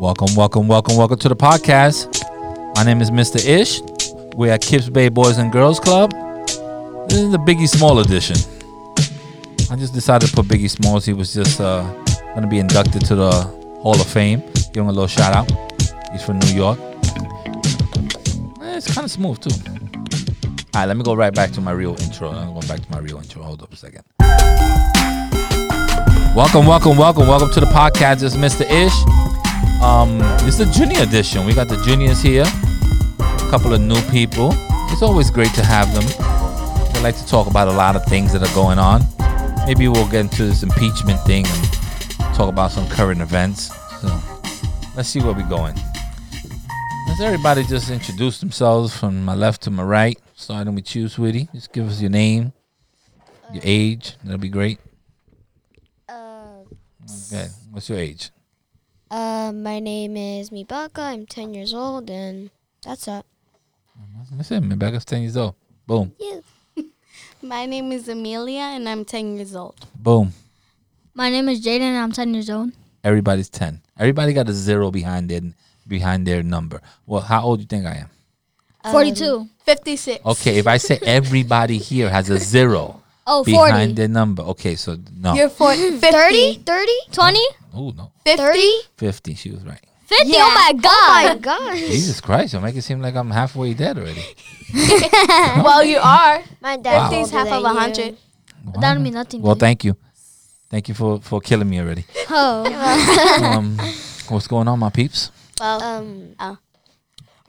Welcome, 0.00 0.34
welcome, 0.34 0.66
welcome, 0.66 0.96
welcome 0.96 1.18
to 1.18 1.28
the 1.28 1.36
podcast. 1.36 2.08
My 2.76 2.84
name 2.84 3.00
is 3.02 3.10
Mr. 3.10 3.36
Ish. 3.46 3.80
We're 4.34 4.52
at 4.52 4.62
Kips 4.62 4.88
Bay 4.88 5.08
Boys 5.10 5.36
and 5.38 5.52
Girls 5.52 5.78
Club. 5.78 6.10
This 7.08 7.18
is 7.18 7.30
the 7.30 7.38
Biggie 7.38 7.68
Small 7.68 7.98
edition. 8.00 8.36
I 9.70 9.76
just 9.76 9.92
decided 9.94 10.28
to 10.30 10.34
put 10.36 10.46
Biggie 10.46 10.70
Smalls. 10.70 11.04
He 11.04 11.12
was 11.12 11.34
just 11.34 11.60
uh, 11.60 11.82
going 12.30 12.42
to 12.42 12.46
be 12.48 12.58
inducted 12.58 13.04
to 13.06 13.14
the 13.14 13.30
Hall 13.82 14.00
of 14.00 14.06
Fame. 14.06 14.40
Give 14.72 14.82
him 14.82 14.88
a 14.88 14.92
little 14.92 15.06
shout 15.06 15.34
out. 15.34 15.50
He's 16.12 16.22
from 16.22 16.38
New 16.40 16.54
York. 16.54 16.78
Eh, 18.62 18.76
It's 18.76 18.92
kind 18.92 19.04
of 19.04 19.10
smooth 19.10 19.38
too. 19.40 19.50
All 20.74 20.80
right, 20.82 20.86
let 20.86 20.96
me 20.96 21.02
go 21.02 21.14
right 21.14 21.34
back 21.34 21.50
to 21.52 21.60
my 21.60 21.72
real 21.72 22.00
intro. 22.00 22.30
I'm 22.30 22.52
going 22.54 22.66
back 22.66 22.80
to 22.80 22.90
my 22.90 22.98
real 23.00 23.18
intro. 23.18 23.42
Hold 23.42 23.62
up 23.62 23.72
a 23.72 23.76
second. 23.76 24.02
Welcome, 26.34 26.66
welcome, 26.66 26.96
welcome, 26.96 27.26
welcome 27.26 27.50
to 27.52 27.60
the 27.60 27.66
podcast. 27.66 28.22
It's 28.22 28.36
Mr. 28.36 28.62
Ish. 28.70 29.39
Um, 29.82 30.18
it's 30.46 30.58
the 30.58 30.66
junior 30.66 31.02
edition. 31.02 31.46
We 31.46 31.54
got 31.54 31.68
the 31.68 31.76
juniors 31.82 32.20
here, 32.20 32.44
a 32.44 33.50
couple 33.50 33.72
of 33.72 33.80
new 33.80 34.00
people. 34.10 34.50
It's 34.92 35.02
always 35.02 35.30
great 35.30 35.54
to 35.54 35.64
have 35.64 35.92
them. 35.94 36.04
They 36.92 37.00
like 37.02 37.16
to 37.16 37.26
talk 37.26 37.46
about 37.48 37.68
a 37.68 37.72
lot 37.72 37.96
of 37.96 38.04
things 38.04 38.32
that 38.34 38.42
are 38.42 38.54
going 38.54 38.78
on. 38.78 39.00
Maybe 39.66 39.88
we'll 39.88 40.08
get 40.08 40.20
into 40.20 40.44
this 40.44 40.62
impeachment 40.62 41.18
thing 41.20 41.46
and 41.46 41.64
talk 42.34 42.48
about 42.50 42.72
some 42.72 42.86
current 42.88 43.22
events. 43.22 43.70
So 44.00 44.08
let's 44.96 45.08
see 45.08 45.20
where 45.20 45.32
we're 45.32 45.48
going. 45.48 45.74
Let's 47.08 47.20
everybody 47.22 47.64
just 47.64 47.90
introduce 47.90 48.38
themselves 48.38 48.94
from 48.96 49.24
my 49.24 49.34
left 49.34 49.62
to 49.62 49.70
my 49.70 49.82
right, 49.82 50.18
starting 50.34 50.74
with 50.74 50.94
you, 50.94 51.08
sweetie. 51.08 51.48
Just 51.54 51.72
give 51.72 51.88
us 51.88 52.00
your 52.02 52.10
name, 52.10 52.52
your 53.52 53.62
age. 53.64 54.16
That'll 54.24 54.38
be 54.38 54.50
great. 54.50 54.78
Uh, 56.08 56.64
Okay, 57.32 57.48
what's 57.70 57.88
your 57.88 57.98
age? 57.98 58.30
Uh, 59.10 59.52
my 59.54 59.78
name 59.80 60.16
is 60.16 60.50
Mibaka. 60.50 60.98
I'm 61.00 61.26
10 61.26 61.54
years 61.54 61.74
old, 61.74 62.10
and 62.10 62.50
that's 62.84 63.08
it. 63.08 63.24
That's 64.32 64.50
it. 64.50 64.62
Rebecca's 64.62 65.04
10 65.04 65.22
years 65.22 65.36
old. 65.36 65.54
Boom, 65.86 66.12
Yeah. 66.18 66.40
My 67.42 67.66
name 67.66 67.90
is 67.90 68.08
Amelia 68.08 68.60
and 68.60 68.88
I'm 68.88 69.04
10 69.04 69.36
years 69.36 69.56
old. 69.56 69.74
boom. 69.96 70.32
My 71.14 71.28
name 71.30 71.48
is 71.48 71.64
Jaden 71.64 71.80
and 71.80 71.98
I'm 71.98 72.12
10 72.12 72.32
years 72.34 72.48
old. 72.48 72.70
Everybody's 73.02 73.48
10. 73.50 73.80
Everybody 73.98 74.32
got 74.32 74.48
a 74.48 74.52
zero 74.52 74.90
behind 74.90 75.28
their 75.30 75.40
behind 75.88 76.26
their 76.26 76.42
number. 76.42 76.80
Well, 77.06 77.22
how 77.22 77.42
old 77.42 77.58
do 77.58 77.62
you 77.62 77.66
think 77.66 77.86
I 77.86 77.96
am? 78.04 78.10
Um, 78.84 78.92
42. 78.92 79.48
56. 79.64 80.24
Okay, 80.24 80.58
if 80.58 80.66
I 80.66 80.76
say 80.76 80.98
everybody 81.04 81.78
here 81.78 82.08
has 82.08 82.30
a 82.30 82.38
zero 82.38 83.02
oh, 83.26 83.42
behind 83.42 83.90
40. 83.90 83.92
their 83.94 84.08
number. 84.08 84.42
Okay, 84.54 84.76
so 84.76 84.96
no. 85.18 85.34
You're 85.34 85.48
40, 85.48 85.90
50. 85.98 86.10
30? 86.12 86.54
30? 86.64 86.92
20? 87.10 87.40
Oh 87.74 87.90
no. 87.90 88.12
50. 88.24 88.36
30? 88.42 88.60
50, 88.96 89.34
she 89.34 89.50
was 89.50 89.64
right. 89.64 89.80
50? 90.06 90.28
Yeah. 90.28 90.38
Oh 90.42 90.54
my 90.54 90.72
god. 90.72 91.24
Oh 91.30 91.34
my 91.34 91.38
gosh. 91.38 91.78
Jesus 91.78 92.20
Christ, 92.20 92.54
you 92.54 92.60
make 92.60 92.74
it 92.76 92.82
seem 92.82 93.00
like 93.00 93.14
I'm 93.14 93.30
halfway 93.30 93.74
dead 93.74 93.96
already. 93.98 94.24
well, 95.62 95.82
you 95.84 95.98
are. 95.98 96.42
My 96.60 96.76
dad 96.76 97.10
50 97.10 97.36
half 97.36 97.46
of 97.48 97.52
a 97.52 97.62
100. 97.62 98.16
That 98.80 98.94
would 98.94 99.02
mean 99.02 99.14
nothing. 99.14 99.40
Well, 99.42 99.54
thank 99.54 99.84
you. 99.84 99.96
Thank 100.68 100.88
you 100.88 100.94
for 100.94 101.20
for 101.20 101.40
killing 101.40 101.68
me 101.68 101.80
already. 101.80 102.04
Oh. 102.30 102.62
Um 103.44 103.76
what's 104.28 104.46
going 104.46 104.68
on, 104.68 104.78
my 104.78 104.90
peeps? 104.90 105.30
Well, 105.60 105.82
Um, 105.82 106.36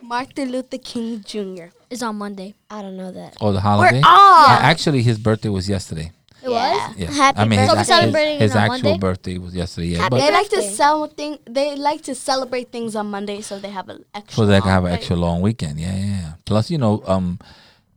Martin 0.02 0.52
Luther 0.52 0.80
King 0.80 1.22
Jr. 1.24 1.68
is 1.90 2.02
on 2.02 2.16
Monday. 2.18 2.56
I 2.70 2.82
don't 2.82 2.98
know 2.98 3.12
that. 3.12 3.38
Oh, 3.40 3.52
the 3.54 3.62
holiday? 3.62 4.02
We're 4.02 4.08
Uh, 4.08 4.58
on. 4.58 4.62
actually 4.64 5.04
his 5.04 5.18
birthday 5.20 5.50
was 5.50 5.70
yesterday. 5.70 6.12
It 6.44 6.50
Yeah. 6.50 6.88
was? 6.88 6.98
Yeah. 6.98 7.12
Happy 7.12 7.40
I 7.40 7.46
mean, 7.46 7.60
his, 7.60 7.68
birthday. 7.70 7.80
his, 7.80 7.88
So 7.88 7.94
we 7.96 8.02
celebrating 8.02 8.40
his 8.40 8.52
it 8.52 8.58
on 8.58 8.64
actual 8.64 8.90
Monday? 8.90 8.98
birthday 9.00 9.38
was 9.38 9.56
yesterday. 9.56 9.88
Yeah, 9.88 9.98
Happy 10.00 10.10
but 10.12 10.20
They 10.20 10.32
like 10.32 10.50
to 10.50 10.62
sell 10.64 11.08
thing. 11.08 11.38
They 11.46 11.76
like 11.76 12.02
to 12.04 12.16
celebrate 12.16 12.72
things 12.72 12.96
on 12.96 13.08
Monday, 13.12 13.42
so 13.42 13.60
they 13.60 13.70
have 13.70 13.90
an 13.90 14.04
extra. 14.16 14.36
so 14.36 14.46
they 14.46 14.60
can 14.60 14.70
have 14.70 14.84
an 14.86 14.90
long 14.92 14.98
extra 14.98 15.16
long 15.16 15.42
weekend. 15.42 15.80
Yeah, 15.80 15.96
yeah, 15.96 16.06
yeah. 16.06 16.34
Plus, 16.46 16.72
you 16.72 16.78
know, 16.78 17.04
um, 17.06 17.40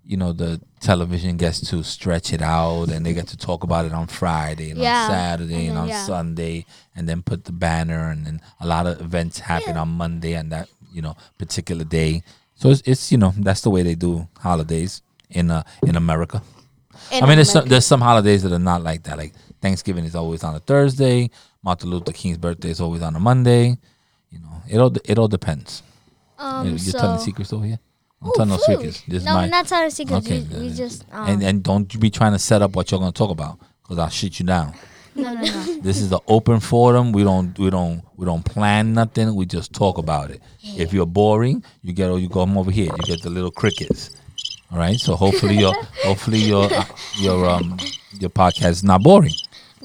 you 0.06 0.18
know, 0.18 0.32
the 0.34 0.60
television 0.80 1.38
gets 1.38 1.60
to 1.70 1.82
stretch 1.82 2.32
it 2.34 2.42
out, 2.42 2.90
and 2.90 3.06
they 3.06 3.14
get 3.14 3.26
to 3.28 3.36
talk 3.38 3.64
about 3.64 3.86
it 3.86 3.92
on 3.94 4.06
Friday 4.06 4.70
and 4.70 4.78
Yeah. 4.80 5.04
on 5.04 5.10
Saturday 5.10 5.54
and, 5.68 5.70
And 5.70 5.78
on 5.78 5.88
yeah. 5.88 6.04
Sunday, 6.04 6.66
and 6.94 7.08
then 7.08 7.22
put 7.22 7.44
the 7.46 7.52
banner, 7.52 8.10
and 8.10 8.26
then 8.26 8.40
a 8.60 8.66
lot 8.66 8.86
of 8.86 9.00
events 9.00 9.38
happen 9.38 9.76
on 9.78 9.88
Monday 9.88 10.34
and 10.34 10.52
that 10.52 10.68
you 10.92 11.00
know 11.00 11.16
particular 11.38 11.84
day. 11.84 12.22
So 12.56 12.68
it's, 12.70 12.82
it's 12.84 13.10
you 13.10 13.16
know 13.18 13.32
that's 13.38 13.62
the 13.62 13.70
way 13.70 13.82
they 13.82 13.94
do 13.94 14.28
holidays 14.40 15.00
in 15.30 15.50
uh 15.50 15.62
in 15.86 15.96
America. 15.96 16.42
I 17.12 17.26
mean, 17.26 17.36
there's 17.36 17.50
some, 17.50 17.68
there's 17.68 17.86
some 17.86 18.00
holidays 18.00 18.42
that 18.42 18.52
are 18.52 18.58
not 18.58 18.82
like 18.82 19.02
that. 19.04 19.18
Like 19.18 19.34
Thanksgiving 19.60 20.04
is 20.04 20.14
always 20.14 20.44
on 20.44 20.54
a 20.54 20.60
Thursday. 20.60 21.30
Martin 21.62 21.90
Luther 21.90 22.12
King's 22.12 22.38
birthday 22.38 22.70
is 22.70 22.80
always 22.80 23.02
on 23.02 23.16
a 23.16 23.20
Monday. 23.20 23.76
You 24.30 24.38
know, 24.40 24.62
it 24.68 24.78
all 24.78 24.92
it 25.04 25.18
all 25.18 25.28
depends. 25.28 25.82
Um, 26.38 26.68
You're 26.68 26.78
so. 26.78 26.98
telling 26.98 27.18
secrets 27.20 27.52
over 27.52 27.64
here. 27.64 27.78
I'm 28.20 28.28
Ooh, 28.28 28.32
telling 28.36 28.50
no 28.50 28.56
secrets. 28.58 29.02
This 29.06 29.18
is 29.18 29.24
no, 29.24 29.34
my 29.34 29.48
not 29.48 29.66
telling 29.66 29.90
secrets. 29.90 30.26
Okay, 30.26 30.40
we, 30.52 30.68
we 30.68 30.74
just. 30.74 31.04
Um, 31.12 31.28
and 31.28 31.42
and 31.42 31.62
don't 31.62 31.92
you 31.92 32.00
be 32.00 32.10
trying 32.10 32.32
to 32.32 32.38
set 32.38 32.62
up 32.62 32.74
what 32.74 32.90
you're 32.90 33.00
gonna 33.00 33.12
talk 33.12 33.30
about 33.30 33.58
because 33.82 33.98
I'll 33.98 34.08
shoot 34.08 34.38
you 34.40 34.46
down. 34.46 34.74
no, 35.14 35.32
no, 35.32 35.40
no. 35.40 35.80
This 35.80 36.00
is 36.00 36.08
the 36.08 36.20
open 36.26 36.58
forum. 36.58 37.12
We 37.12 37.22
don't 37.22 37.56
we 37.58 37.70
don't 37.70 38.02
we 38.16 38.26
don't 38.26 38.44
plan 38.44 38.94
nothing. 38.94 39.34
We 39.34 39.46
just 39.46 39.72
talk 39.72 39.98
about 39.98 40.30
it. 40.30 40.42
If 40.62 40.92
you're 40.92 41.06
boring, 41.06 41.64
you 41.82 41.92
get 41.92 42.12
you 42.18 42.28
come 42.28 42.58
over 42.58 42.70
here. 42.70 42.90
You 42.90 43.14
get 43.14 43.22
the 43.22 43.30
little 43.30 43.52
crickets. 43.52 44.10
All 44.72 44.78
right. 44.78 44.96
So 44.96 45.14
hopefully 45.14 45.56
your 45.58 45.74
hopefully 46.04 46.38
your 46.38 46.72
uh, 46.72 46.84
your 47.16 47.48
um 47.48 47.78
your 48.18 48.30
podcast 48.30 48.70
is 48.70 48.84
not 48.84 49.02
boring. 49.02 49.34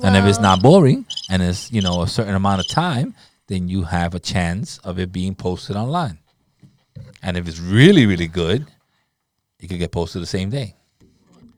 and 0.04 0.16
if 0.16 0.26
it's 0.26 0.40
not 0.40 0.62
boring 0.62 1.06
and 1.30 1.42
it's 1.42 1.72
you 1.72 1.82
know 1.82 2.02
a 2.02 2.08
certain 2.08 2.36
amount 2.36 2.62
of 2.62 2.68
time, 2.70 3.14
then 3.48 3.68
you 3.68 3.84
have 3.84 4.16
a 4.16 4.20
chance 4.20 4.78
of 4.80 4.98
it 5.00 5.12
being 5.12 5.36
posted 5.36 5.76
online. 5.76 6.18
And 7.22 7.38
if 7.38 7.48
it's 7.48 7.60
really 7.60 8.06
really 8.06 8.28
good, 8.28 8.66
it 9.60 9.68
could 9.68 9.80
get 9.80 9.92
posted 9.92 10.22
the 10.22 10.26
same 10.28 10.50
day. 10.50 10.76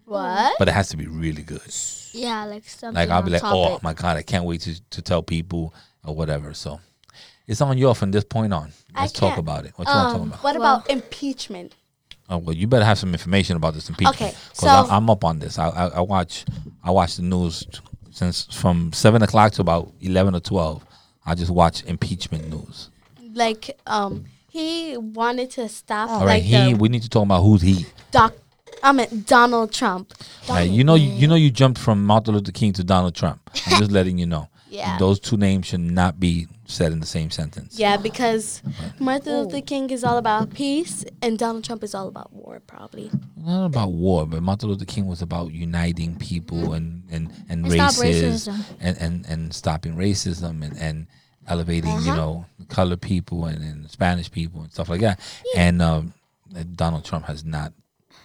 what? 0.05 0.55
But 0.59 0.67
it 0.67 0.71
has 0.73 0.89
to 0.89 0.97
be 0.97 1.07
really 1.07 1.43
good. 1.43 1.61
Yeah, 2.13 2.43
like 2.45 2.67
something. 2.67 2.95
Like 2.95 3.09
I'll 3.09 3.21
be 3.21 3.27
on 3.35 3.41
like, 3.41 3.43
oh 3.45 3.79
my 3.83 3.93
god, 3.93 4.17
I 4.17 4.23
can't 4.23 4.43
wait 4.43 4.61
to, 4.61 4.81
to 4.89 5.01
tell 5.01 5.23
people 5.23 5.73
or 6.03 6.13
whatever. 6.15 6.53
So 6.53 6.81
it's 7.47 7.61
on 7.61 7.77
you 7.77 7.93
from 7.93 8.11
this 8.11 8.23
point 8.25 8.51
on. 8.53 8.71
Let's 8.95 9.13
talk 9.13 9.37
about 9.37 9.65
it. 9.65 9.73
What 9.77 9.87
you 9.87 9.93
want 9.93 10.09
to 10.09 10.13
talk 10.13 10.21
Um, 10.21 10.27
about? 10.29 10.43
What 10.43 10.59
Well- 10.59 10.75
about 10.77 10.89
impeachment? 10.89 11.75
Oh 12.31 12.37
well, 12.37 12.55
you 12.55 12.65
better 12.65 12.85
have 12.85 12.97
some 12.97 13.11
information 13.11 13.57
about 13.57 13.73
this 13.73 13.89
impeachment. 13.89 14.15
Okay, 14.21 14.33
so- 14.53 14.67
I, 14.67 14.87
I'm 14.89 15.09
up 15.09 15.23
on 15.25 15.39
this. 15.39 15.59
I, 15.59 15.67
I 15.67 15.87
I 15.87 16.01
watch 16.01 16.45
I 16.83 16.89
watch 16.91 17.17
the 17.17 17.23
news 17.23 17.67
since 18.11 18.45
from 18.45 18.91
seven 18.93 19.21
o'clock 19.21 19.51
to 19.53 19.61
about 19.61 19.91
eleven 20.01 20.33
or 20.33 20.39
twelve. 20.39 20.83
I 21.25 21.35
just 21.35 21.51
watch 21.51 21.83
impeachment 21.83 22.49
news. 22.49 22.89
Like, 23.33 23.77
um, 23.85 24.25
he 24.49 24.97
wanted 24.97 25.51
to 25.51 25.69
stop. 25.69 26.09
All 26.09 26.19
right, 26.25 26.41
like 26.41 26.43
he. 26.43 26.73
We 26.73 26.89
need 26.89 27.03
to 27.03 27.09
talk 27.09 27.23
about 27.23 27.43
who's 27.43 27.61
he. 27.61 27.85
doc. 28.11 28.33
I 28.83 28.93
mean 28.93 29.23
Donald 29.27 29.71
Trump. 29.71 30.11
All 30.49 30.55
right, 30.55 30.69
you 30.69 30.83
know, 30.83 30.95
you, 30.95 31.11
you 31.11 31.27
know, 31.27 31.35
you 31.35 31.51
jumped 31.51 31.79
from 31.79 32.03
Martin 32.03 32.33
Luther 32.33 32.51
King 32.51 32.73
to 32.73 32.83
Donald 32.83 33.13
Trump. 33.13 33.39
I'm 33.67 33.77
just 33.77 33.91
letting 33.97 34.17
you 34.17 34.25
know. 34.25 34.47
Yeah. 34.71 34.97
Those 34.97 35.19
two 35.19 35.35
names 35.35 35.65
should 35.67 35.81
not 35.81 36.17
be 36.17 36.47
said 36.65 36.93
in 36.93 37.01
the 37.01 37.05
same 37.05 37.29
sentence. 37.29 37.77
Yeah, 37.77 37.97
because 37.97 38.63
Martin 38.99 39.33
Luther 39.43 39.59
King 39.59 39.89
is 39.89 40.03
all 40.05 40.17
about 40.17 40.53
peace, 40.53 41.03
and 41.21 41.37
Donald 41.37 41.65
Trump 41.65 41.83
is 41.83 41.93
all 41.93 42.07
about 42.07 42.31
war, 42.31 42.61
probably. 42.65 43.11
not 43.35 43.65
about 43.65 43.91
war, 43.91 44.25
but 44.25 44.41
Martin 44.41 44.69
Luther 44.69 44.85
King 44.85 45.07
was 45.07 45.21
about 45.21 45.51
uniting 45.51 46.15
people 46.15 46.71
and 46.73 47.03
and 47.11 47.29
and 47.49 47.65
And 47.65 47.73
races 47.73 48.47
and, 48.47 48.97
and 48.97 49.25
and 49.27 49.53
stopping 49.53 49.95
racism 49.95 50.63
and 50.63 50.77
and 50.77 51.07
elevating 51.47 51.91
you 52.07 52.13
know 52.15 52.45
colored 52.69 53.01
people 53.01 53.45
and, 53.45 53.61
and 53.61 53.91
Spanish 53.91 54.31
people 54.31 54.61
and 54.61 54.71
stuff 54.71 54.87
like 54.87 55.01
that. 55.01 55.19
And 55.57 55.81
um, 55.81 56.13
and 56.55 56.77
Donald 56.77 57.03
Trump 57.03 57.25
has 57.25 57.43
not 57.43 57.73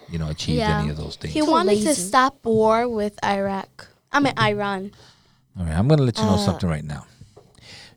you 0.09 0.19
know 0.21 0.29
achieved 0.29 0.59
Yeah. 0.59 0.79
any 0.79 0.91
of 0.91 0.97
those 0.97 1.17
things. 1.17 1.35
He 1.35 1.43
wanted 1.43 1.83
to 1.83 1.95
stop 1.97 2.45
war 2.45 2.89
with 2.89 3.19
Iraq. 3.25 3.89
I 4.13 4.21
mean 4.21 4.35
Iran. 4.39 4.93
All 5.59 5.65
right, 5.65 5.75
I'm 5.77 5.89
gonna 5.89 6.03
let 6.03 6.19
you 6.19 6.25
know 6.25 6.35
Uh, 6.35 6.39
something 6.39 6.69
right 6.69 6.85
now. 6.85 7.07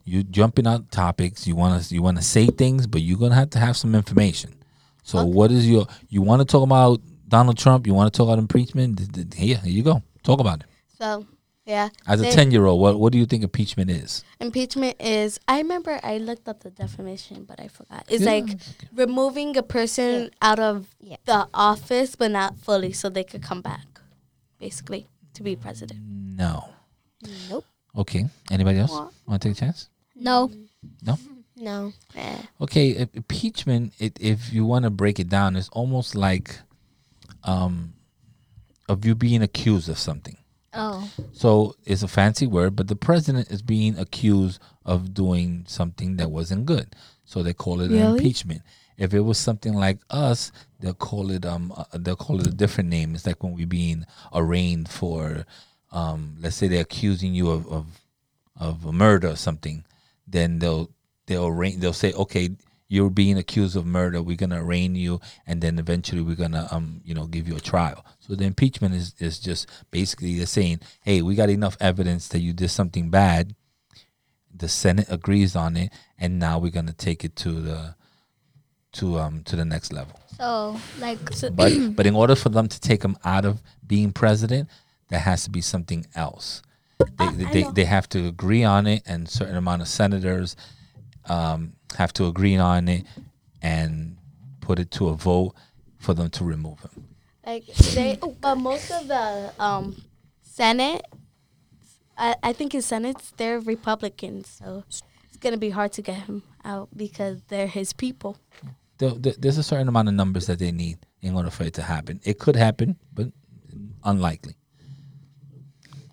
You 0.05 0.23
jumping 0.23 0.65
out 0.65 0.91
topics. 0.91 1.45
You 1.45 1.55
want 1.55 1.83
to 1.83 1.93
you 1.93 2.01
want 2.01 2.17
to 2.17 2.23
say 2.23 2.47
things, 2.47 2.87
but 2.87 3.01
you're 3.01 3.17
gonna 3.19 3.35
have 3.35 3.49
to 3.51 3.59
have 3.59 3.75
some 3.77 3.93
information. 3.95 4.55
So, 5.03 5.25
what 5.25 5.51
is 5.51 5.67
your? 5.69 5.87
You 6.09 6.21
want 6.21 6.39
to 6.41 6.45
talk 6.45 6.63
about 6.63 7.01
Donald 7.27 7.57
Trump? 7.57 7.85
You 7.87 7.93
want 7.93 8.11
to 8.13 8.17
talk 8.17 8.27
about 8.27 8.39
impeachment? 8.39 8.97
Th- 8.97 9.11
th- 9.11 9.35
Here, 9.35 9.57
here 9.57 9.71
you 9.71 9.83
go. 9.83 10.01
Talk 10.23 10.39
about 10.39 10.61
it. 10.61 10.65
So 10.97 11.25
yeah. 11.65 11.89
As 12.07 12.21
a 12.21 12.31
ten 12.31 12.51
year 12.51 12.65
old, 12.65 12.81
what 12.81 12.99
what 12.99 13.11
do 13.11 13.17
you 13.19 13.25
think 13.25 13.43
impeachment 13.43 13.89
is? 13.91 14.23
Impeachment 14.39 14.95
is 14.99 15.39
I 15.47 15.57
remember 15.59 15.99
I 16.03 16.17
looked 16.17 16.47
up 16.47 16.61
the 16.63 16.71
definition 16.71 17.43
but 17.45 17.59
I 17.59 17.67
forgot. 17.67 18.05
It's 18.07 18.23
Yeah, 18.23 18.31
like 18.31 18.57
removing 18.95 19.55
a 19.57 19.63
person 19.63 20.31
out 20.41 20.59
of 20.59 20.87
Yeah. 21.01 21.17
the 21.25 21.47
office 21.53 22.15
but 22.15 22.31
not 22.31 22.57
fully 22.57 22.93
so 22.93 23.09
they 23.09 23.23
could 23.23 23.43
come 23.43 23.61
back. 23.61 23.85
Basically, 24.59 25.07
to 25.35 25.43
be 25.43 25.55
president. 25.55 25.99
No. 26.03 26.69
Nope. 27.49 27.65
Okay. 27.97 28.25
Anybody 28.51 28.79
else 28.79 28.91
What? 28.91 29.11
want 29.27 29.41
to 29.41 29.47
take 29.49 29.57
a 29.57 29.59
chance? 29.59 29.89
No. 30.15 30.51
No. 31.05 31.17
No. 31.55 31.93
Okay, 32.61 33.07
impeachment. 33.13 33.93
It, 33.99 34.17
if 34.21 34.53
you 34.53 34.65
want 34.65 34.83
to 34.83 34.89
break 34.89 35.19
it 35.19 35.27
down, 35.29 35.55
it's 35.55 35.69
almost 35.69 36.15
like 36.15 36.57
um, 37.43 37.93
of 38.87 39.05
you 39.05 39.13
being 39.15 39.41
accused 39.41 39.89
of 39.89 39.97
something. 39.97 40.37
Oh. 40.73 41.09
So 41.33 41.75
it's 41.85 42.03
a 42.03 42.07
fancy 42.07 42.47
word, 42.47 42.75
but 42.75 42.87
the 42.87 42.95
president 42.95 43.49
is 43.49 43.61
being 43.61 43.97
accused 43.97 44.61
of 44.85 45.13
doing 45.13 45.65
something 45.67 46.17
that 46.17 46.31
wasn't 46.31 46.65
good. 46.65 46.95
So 47.25 47.43
they 47.43 47.53
call 47.53 47.81
it 47.81 47.91
an 47.91 47.97
impeachment. 47.97 48.61
If 48.97 49.13
it 49.13 49.21
was 49.21 49.37
something 49.37 49.73
like 49.73 49.99
us, 50.09 50.51
they'll 50.79 50.93
call 50.93 51.31
it 51.31 51.45
um 51.45 51.73
uh, 51.75 51.85
they'll 51.93 52.15
call 52.15 52.39
it 52.41 52.47
a 52.47 52.51
different 52.51 52.89
name. 52.89 53.15
It's 53.15 53.25
like 53.25 53.41
when 53.43 53.53
we're 53.55 53.65
being 53.67 54.05
arraigned 54.33 54.89
for 54.89 55.45
um 55.91 56.37
let's 56.39 56.55
say 56.55 56.67
they're 56.67 56.81
accusing 56.81 57.33
you 57.33 57.49
of 57.49 57.67
of, 57.67 57.85
of 58.57 58.85
a 58.85 58.91
murder 58.91 59.29
or 59.29 59.35
something, 59.35 59.83
then 60.27 60.59
they'll 60.59 60.89
they'll 61.27 61.47
arraign 61.47 61.79
they'll 61.79 61.93
say, 61.93 62.13
Okay, 62.13 62.49
you're 62.87 63.09
being 63.09 63.37
accused 63.37 63.75
of 63.75 63.85
murder, 63.85 64.21
we're 64.21 64.35
gonna 64.35 64.63
arraign 64.63 64.95
you 64.95 65.21
and 65.45 65.61
then 65.61 65.79
eventually 65.79 66.21
we're 66.21 66.35
gonna 66.35 66.67
um, 66.71 67.01
you 67.05 67.13
know, 67.13 67.25
give 67.27 67.47
you 67.47 67.55
a 67.55 67.61
trial. 67.61 68.03
So 68.19 68.35
the 68.35 68.45
impeachment 68.45 68.95
is, 68.95 69.13
is 69.19 69.39
just 69.39 69.69
basically 69.91 70.37
they're 70.37 70.47
saying, 70.47 70.81
Hey, 71.01 71.21
we 71.21 71.35
got 71.35 71.49
enough 71.49 71.77
evidence 71.79 72.27
that 72.29 72.39
you 72.39 72.51
did 72.51 72.69
something 72.69 73.09
bad. 73.09 73.55
The 74.53 74.67
Senate 74.67 75.07
agrees 75.09 75.55
on 75.55 75.77
it 75.77 75.91
and 76.17 76.39
now 76.39 76.59
we're 76.59 76.71
gonna 76.71 76.93
take 76.93 77.23
it 77.23 77.35
to 77.37 77.51
the 77.61 77.95
to 78.91 79.19
um 79.19 79.43
to 79.43 79.55
the 79.55 79.65
next 79.65 79.93
level. 79.93 80.19
So 80.35 80.79
like 80.99 81.19
But 81.55 81.71
but 81.95 82.07
in 82.07 82.15
order 82.15 82.35
for 82.35 82.49
them 82.49 82.67
to 82.67 82.79
take 82.79 83.03
him 83.03 83.17
out 83.23 83.45
of 83.45 83.61
being 83.85 84.11
president, 84.11 84.67
there 85.09 85.19
has 85.19 85.43
to 85.43 85.49
be 85.49 85.61
something 85.61 86.05
else. 86.15 86.61
They 87.17 87.25
I 87.25 87.31
they, 87.53 87.63
they 87.73 87.85
have 87.85 88.07
to 88.09 88.27
agree 88.27 88.63
on 88.63 88.87
it, 88.87 89.03
and 89.05 89.27
certain 89.29 89.55
amount 89.55 89.81
of 89.81 89.87
senators 89.87 90.55
um, 91.25 91.73
have 91.97 92.13
to 92.13 92.25
agree 92.25 92.57
on 92.57 92.87
it 92.87 93.05
and 93.61 94.17
put 94.61 94.79
it 94.79 94.91
to 94.91 95.09
a 95.09 95.13
vote 95.15 95.53
for 95.97 96.13
them 96.13 96.29
to 96.31 96.43
remove 96.43 96.79
him. 96.79 97.07
Like 97.45 97.65
they, 97.95 98.17
but 98.41 98.55
most 98.55 98.91
of 98.91 99.07
the 99.07 99.51
um, 99.59 100.01
Senate, 100.43 101.01
I, 102.17 102.35
I 102.43 102.53
think 102.53 102.73
his 102.73 102.85
Senate's 102.85 103.31
they're 103.37 103.59
Republicans, 103.59 104.47
so 104.59 104.83
it's 104.87 105.01
gonna 105.39 105.57
be 105.57 105.69
hard 105.71 105.91
to 105.93 106.01
get 106.01 106.15
him 106.27 106.43
out 106.63 106.89
because 106.95 107.41
they're 107.47 107.67
his 107.67 107.93
people. 107.93 108.37
There, 108.99 109.11
there- 109.11 109.35
there's 109.39 109.57
a 109.57 109.63
certain 109.63 109.87
amount 109.87 110.09
of 110.09 110.13
numbers 110.13 110.45
that 110.47 110.59
they 110.59 110.71
need 110.71 110.99
in 111.21 111.33
order 111.35 111.49
for 111.49 111.63
it 111.63 111.73
to 111.75 111.81
happen. 111.81 112.19
It 112.23 112.37
could 112.39 112.55
happen, 112.57 112.97
but 113.13 113.27
unlikely. 114.03 114.55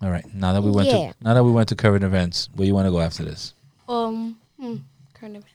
All 0.01 0.09
right. 0.11 0.25
Now 0.33 0.53
that 0.53 0.61
we 0.61 0.71
went 0.71 0.87
Yeah. 0.87 1.11
to 1.11 1.15
now 1.21 1.33
that 1.33 1.43
we 1.43 1.51
went 1.51 1.69
to 1.69 1.75
current 1.75 2.03
events, 2.03 2.49
where 2.55 2.67
you 2.67 2.73
want 2.75 2.85
to 2.87 2.91
go 2.91 2.99
after 3.01 3.23
this? 3.23 3.53
Um, 3.89 4.37
hmm, 4.59 4.75
current 5.13 5.35
events. 5.37 5.53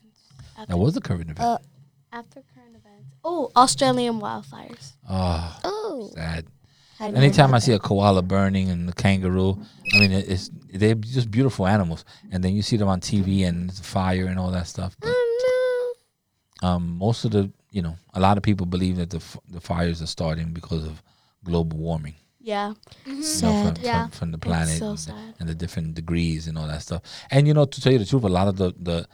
After, 0.59 0.67
That 0.73 0.77
was 0.79 0.97
a 0.97 1.00
current 1.00 1.23
event. 1.31 1.41
Uh, 1.41 1.59
after 2.12 2.43
current 2.55 2.71
events. 2.77 3.09
Oh, 3.25 3.50
Australian 3.56 4.21
wildfires. 4.21 4.93
oh, 5.09 5.61
Oh. 5.65 6.11
sad. 6.15 6.47
hadn't 6.99 7.17
Anytime 7.17 7.47
I 7.47 7.49
about 7.59 7.62
see 7.62 7.73
a 7.73 7.79
koala 7.79 8.23
burning 8.23 8.69
and 8.71 8.89
the 8.89 8.93
kangaroo, 8.93 9.59
I 9.94 9.99
mean, 10.00 10.12
it- 10.12 10.29
it's 10.29 10.50
they're 10.73 10.95
just 10.95 11.31
beautiful 11.31 11.67
animals. 11.67 12.05
And 12.31 12.43
then 12.43 12.55
you 12.55 12.62
see 12.62 12.77
them 12.77 12.88
on 12.88 13.00
TV 13.00 13.45
and 13.45 13.71
it's 13.71 13.81
fire 13.81 14.27
and 14.27 14.38
all 14.38 14.50
that 14.53 14.67
stuff. 14.67 14.97
But, 15.00 15.06
that. 15.06 15.15
Oh, 15.15 15.95
um, 16.62 16.97
most 16.99 17.25
of 17.25 17.31
the, 17.33 17.50
you 17.71 17.83
know, 17.83 17.97
a 18.15 18.21
lot 18.21 18.37
of 18.37 18.43
people 18.43 18.67
believe 18.67 18.97
that 18.97 19.11
the 19.11 19.19
f- 19.19 19.38
the 19.49 19.61
fires 19.61 20.00
are 20.03 20.06
starting 20.06 20.53
because 20.53 20.85
of 20.85 21.03
global 21.45 21.79
warming. 21.79 22.15
Yeah, 22.44 22.75
You 23.06 23.15
know, 23.15 23.23
Sad. 23.23 23.77
from, 23.77 23.85
Yeah. 23.85 24.03
from, 24.03 24.11
from 24.11 24.31
the 24.33 24.39
planet 24.39 24.79
so 24.79 24.91
and, 24.91 24.99
sad. 24.99 25.35
and 25.39 25.49
the 25.49 25.55
different 25.55 25.94
degrees 25.94 26.49
and 26.49 26.59
all 26.59 26.67
that 26.67 26.83
stuff. 26.83 27.03
And 27.31 27.47
you 27.47 27.55
know, 27.55 27.65
to 27.67 27.81
tell 27.81 27.93
you 27.93 27.99
the 28.00 28.05
truth, 28.05 28.25
a 28.25 28.29
lot 28.29 28.49
of 28.49 28.56
the 28.56 28.73
the 28.79 29.06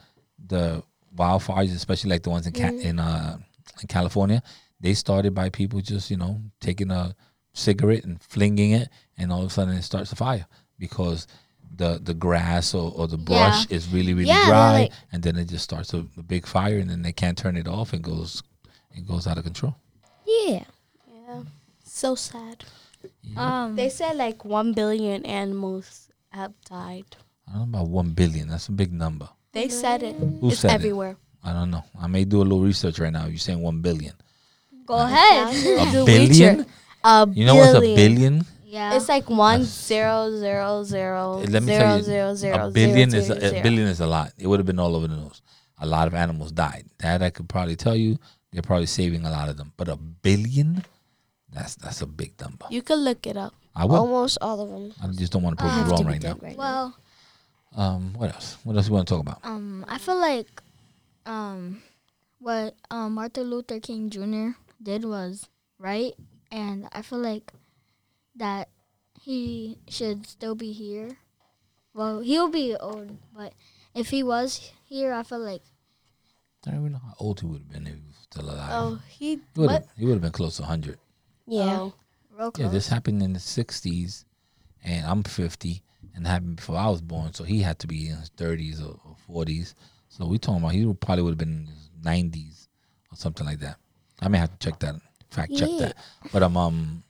the 0.47 0.83
wildfires, 1.15 1.75
especially 1.75 2.09
like 2.09 2.23
the 2.23 2.31
ones 2.31 2.47
in 2.47 2.53
Ca- 2.53 2.71
Mm. 2.71 2.81
in 2.83 2.99
uh 2.99 3.37
in 3.81 3.87
California, 3.87 4.41
they 4.79 4.93
started 4.95 5.33
by 5.35 5.49
people 5.49 5.79
just 5.81 6.09
you 6.09 6.17
know 6.17 6.41
taking 6.59 6.89
a 6.91 7.15
cigarette 7.53 8.03
and 8.03 8.21
flinging 8.21 8.71
it, 8.71 8.89
and 9.17 9.31
all 9.31 9.41
of 9.41 9.47
a 9.47 9.49
sudden 9.49 9.75
it 9.75 9.83
starts 9.83 10.11
a 10.11 10.15
fire 10.15 10.45
because 10.79 11.27
the 11.75 11.99
the 12.03 12.15
grass 12.15 12.73
or, 12.73 12.91
or 12.95 13.07
the 13.07 13.17
brush 13.17 13.67
is 13.69 13.87
really 13.93 14.13
really 14.15 14.29
Yeah, 14.29 14.45
dry, 14.47 14.71
like- 14.81 14.91
and 15.11 15.21
then 15.21 15.35
it 15.37 15.45
just 15.49 15.63
starts 15.63 15.93
a, 15.93 15.99
a 16.17 16.23
big 16.23 16.47
fire, 16.47 16.79
and 16.79 16.89
then 16.89 17.03
they 17.03 17.13
can't 17.13 17.37
turn 17.37 17.55
it 17.57 17.67
off, 17.67 17.93
and 17.93 18.03
goes 18.03 18.41
it 18.97 19.05
goes 19.07 19.27
out 19.27 19.37
of 19.37 19.43
control. 19.43 19.75
Yeah. 20.25 20.63
Yeah, 21.07 21.43
so 21.85 22.15
sad. 22.15 22.65
Um 23.37 23.75
They 23.75 23.89
said 23.89 24.15
like 24.17 24.43
one 24.45 24.73
billion 24.73 25.25
animals 25.25 26.09
have 26.31 26.53
died. 26.69 27.05
I 27.47 27.57
don't 27.57 27.71
know 27.71 27.79
about 27.79 27.89
one 27.89 28.09
billion. 28.11 28.47
That's 28.47 28.67
a 28.67 28.71
big 28.71 28.91
number. 28.93 29.27
They 29.51 29.69
said 29.69 30.03
it. 30.03 30.15
Who 30.15 30.49
it's 30.49 30.59
said 30.59 30.71
it? 30.71 30.73
everywhere. 30.75 31.17
I 31.43 31.53
don't 31.53 31.71
know. 31.71 31.83
I 31.99 32.07
may 32.07 32.25
do 32.25 32.41
a 32.41 32.45
little 32.45 32.61
research 32.61 32.99
right 32.99 33.11
now. 33.13 33.25
You're 33.25 33.37
saying 33.39 33.61
one 33.61 33.81
billion. 33.81 34.13
go 34.85 34.95
ahead. 34.99 35.47
A 35.87 36.05
billion? 36.05 36.29
research. 36.29 36.67
A 37.03 37.27
You 37.33 37.45
know 37.45 37.55
what's 37.55 37.73
a 37.77 37.81
billion? 37.81 38.45
yeah. 38.65 38.93
It's 38.95 39.07
like 39.09 39.29
one 39.29 39.63
zero 39.63 40.35
zero 40.37 40.83
zero 40.83 41.41
Let 41.47 41.63
me 41.63 41.71
zero 41.73 41.79
tell 41.79 41.97
you, 41.97 42.03
zero 42.03 42.35
zero 42.35 42.67
a 42.67 42.71
billion 42.71 43.09
zero 43.09 43.21
is 43.21 43.27
zero 43.27 43.39
a, 43.39 43.45
a 43.45 43.49
zero. 43.49 43.63
billion 43.63 43.87
is 43.87 43.99
a 44.01 44.05
lot. 44.07 44.33
It 44.37 44.45
would 44.47 44.59
have 44.59 44.67
been 44.67 44.79
all 44.79 44.95
over 44.95 45.07
the 45.07 45.15
news. 45.15 45.41
A 45.79 45.87
lot 45.87 46.07
of 46.07 46.13
animals 46.13 46.51
died. 46.51 46.85
That 46.99 47.23
I 47.23 47.29
could 47.31 47.47
probably 47.49 47.75
tell 47.77 47.95
you. 47.95 48.19
They're 48.51 48.61
probably 48.61 48.87
saving 48.87 49.25
a 49.25 49.31
lot 49.31 49.47
of 49.47 49.57
them. 49.57 49.71
But 49.77 49.87
a 49.89 49.95
billion, 49.95 50.83
that's 51.53 51.75
that's 51.75 52.01
a 52.01 52.07
big 52.07 52.39
number. 52.39 52.65
You 52.69 52.81
could 52.81 52.99
look 52.99 53.25
it 53.27 53.37
up. 53.37 53.53
I 53.75 53.85
will. 53.85 53.95
Almost 53.97 54.37
all 54.41 54.59
of 54.61 54.69
them. 54.69 54.93
I 55.01 55.07
just 55.13 55.31
don't 55.31 55.43
want 55.43 55.57
to 55.57 55.61
prove 55.63 55.73
have 55.73 55.87
you 55.87 55.93
wrong 55.93 56.05
right 56.05 56.21
now. 56.21 56.33
dead 56.33 56.43
right 56.43 56.57
now. 56.57 56.59
well, 56.63 56.97
Um, 57.75 58.13
what 58.13 58.33
else? 58.33 58.57
What 58.63 58.75
else 58.75 58.85
do 58.85 58.89
you 58.91 58.95
want 58.95 59.07
to 59.07 59.13
talk 59.13 59.21
about? 59.21 59.39
um 59.43 59.85
I 59.87 59.97
feel 59.97 60.19
like 60.19 60.47
um 61.25 61.81
what 62.39 62.75
um 62.91 63.13
Martin 63.13 63.49
Luther 63.49 63.79
King 63.79 64.09
Jr. 64.09 64.57
did 64.81 65.05
was 65.05 65.47
right 65.77 66.13
and 66.51 66.87
I 66.91 67.01
feel 67.01 67.19
like 67.19 67.51
that 68.35 68.69
he 69.21 69.77
should 69.87 70.25
still 70.25 70.55
be 70.55 70.71
here. 70.71 71.17
Well, 71.93 72.19
he'll 72.21 72.49
be 72.49 72.75
old, 72.79 73.17
but 73.35 73.53
if 73.93 74.09
he 74.09 74.23
was 74.23 74.71
here, 74.85 75.11
I 75.13 75.23
feel 75.23 75.39
like 75.39 75.61
I 76.65 76.71
don't 76.71 76.79
even 76.79 76.91
know 76.93 76.99
how 77.03 77.13
old 77.19 77.39
he 77.41 77.45
would 77.47 77.59
have 77.61 77.71
been 77.71 77.87
if 77.87 77.93
he 77.95 78.01
was 78.07 78.15
still 78.29 78.45
alive. 78.49 78.69
Oh, 78.71 78.99
he 79.07 79.35
he 79.35 79.41
would 79.55 79.71
have. 79.71 79.87
He 79.97 80.05
would 80.05 80.13
have 80.13 80.21
been 80.21 80.31
close 80.31 80.57
to 80.57 80.63
hundred. 80.63 80.97
Yeah. 81.49 81.79
Oh, 81.79 81.93
real 82.31 82.51
Yeah, 82.57 82.67
this 82.67 82.87
happened 82.87 83.21
in 83.23 83.33
the 83.33 83.39
'60s, 83.39 84.25
and 84.83 85.05
I'm 85.05 85.23
50, 85.23 85.81
and 86.15 86.25
it 86.25 86.29
happened 86.29 86.57
before 86.57 86.77
I 86.77 86.87
was 86.89 87.01
born. 87.01 87.33
So 87.33 87.43
he 87.43 87.61
had 87.61 87.79
to 87.79 87.87
be 87.87 88.09
in 88.09 88.17
his 88.17 88.29
30s 88.31 88.81
or, 88.81 88.99
or 89.05 89.15
40s. 89.45 89.73
So 90.09 90.25
we 90.25 90.37
talking 90.37 90.61
about 90.61 90.73
he 90.73 90.85
would 90.85 90.99
probably 91.01 91.23
would 91.23 91.31
have 91.31 91.37
been 91.37 91.49
in 91.61 91.65
his 91.67 91.89
90s 92.03 92.67
or 93.11 93.15
something 93.17 93.45
like 93.45 93.59
that. 93.59 93.77
I 94.21 94.27
may 94.27 94.37
have 94.37 94.57
to 94.57 94.65
check 94.69 94.79
that, 94.79 94.95
fact 95.31 95.55
check 95.55 95.69
Yeah. 95.71 95.77
that. 95.79 95.97
But 96.31 96.43
um, 96.43 96.57
um, 96.57 97.03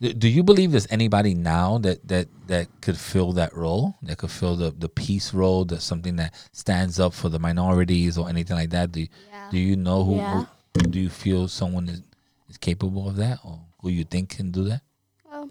do, 0.00 0.12
do 0.12 0.28
you 0.28 0.42
believe 0.42 0.72
there's 0.72 0.86
anybody 0.90 1.34
now 1.34 1.78
that 1.78 2.06
that 2.08 2.28
that 2.48 2.68
could 2.82 2.98
fill 2.98 3.32
that 3.32 3.54
role? 3.54 3.94
That 4.02 4.18
could 4.18 4.30
fill 4.30 4.56
the 4.56 4.70
the 4.70 4.88
peace 4.88 5.32
role? 5.32 5.64
That's 5.64 5.84
something 5.84 6.16
that 6.16 6.34
stands 6.52 7.00
up 7.00 7.14
for 7.14 7.28
the 7.28 7.38
minorities 7.38 8.18
or 8.18 8.28
anything 8.28 8.56
like 8.56 8.70
that? 8.70 8.92
Do 8.92 9.00
you, 9.00 9.08
Yeah. 9.32 9.48
do 9.50 9.58
you 9.58 9.76
know 9.76 10.04
who, 10.04 10.16
Yeah. 10.20 10.30
who? 10.30 10.46
Do 10.90 11.00
you 11.00 11.08
feel 11.08 11.48
someone 11.48 11.88
is 11.88 12.02
is 12.48 12.56
capable 12.58 13.08
of 13.08 13.16
that, 13.16 13.38
or 13.44 13.60
who 13.80 13.88
you 13.88 14.04
think 14.04 14.30
can 14.30 14.50
do 14.50 14.64
that? 14.64 14.82
well, 15.28 15.50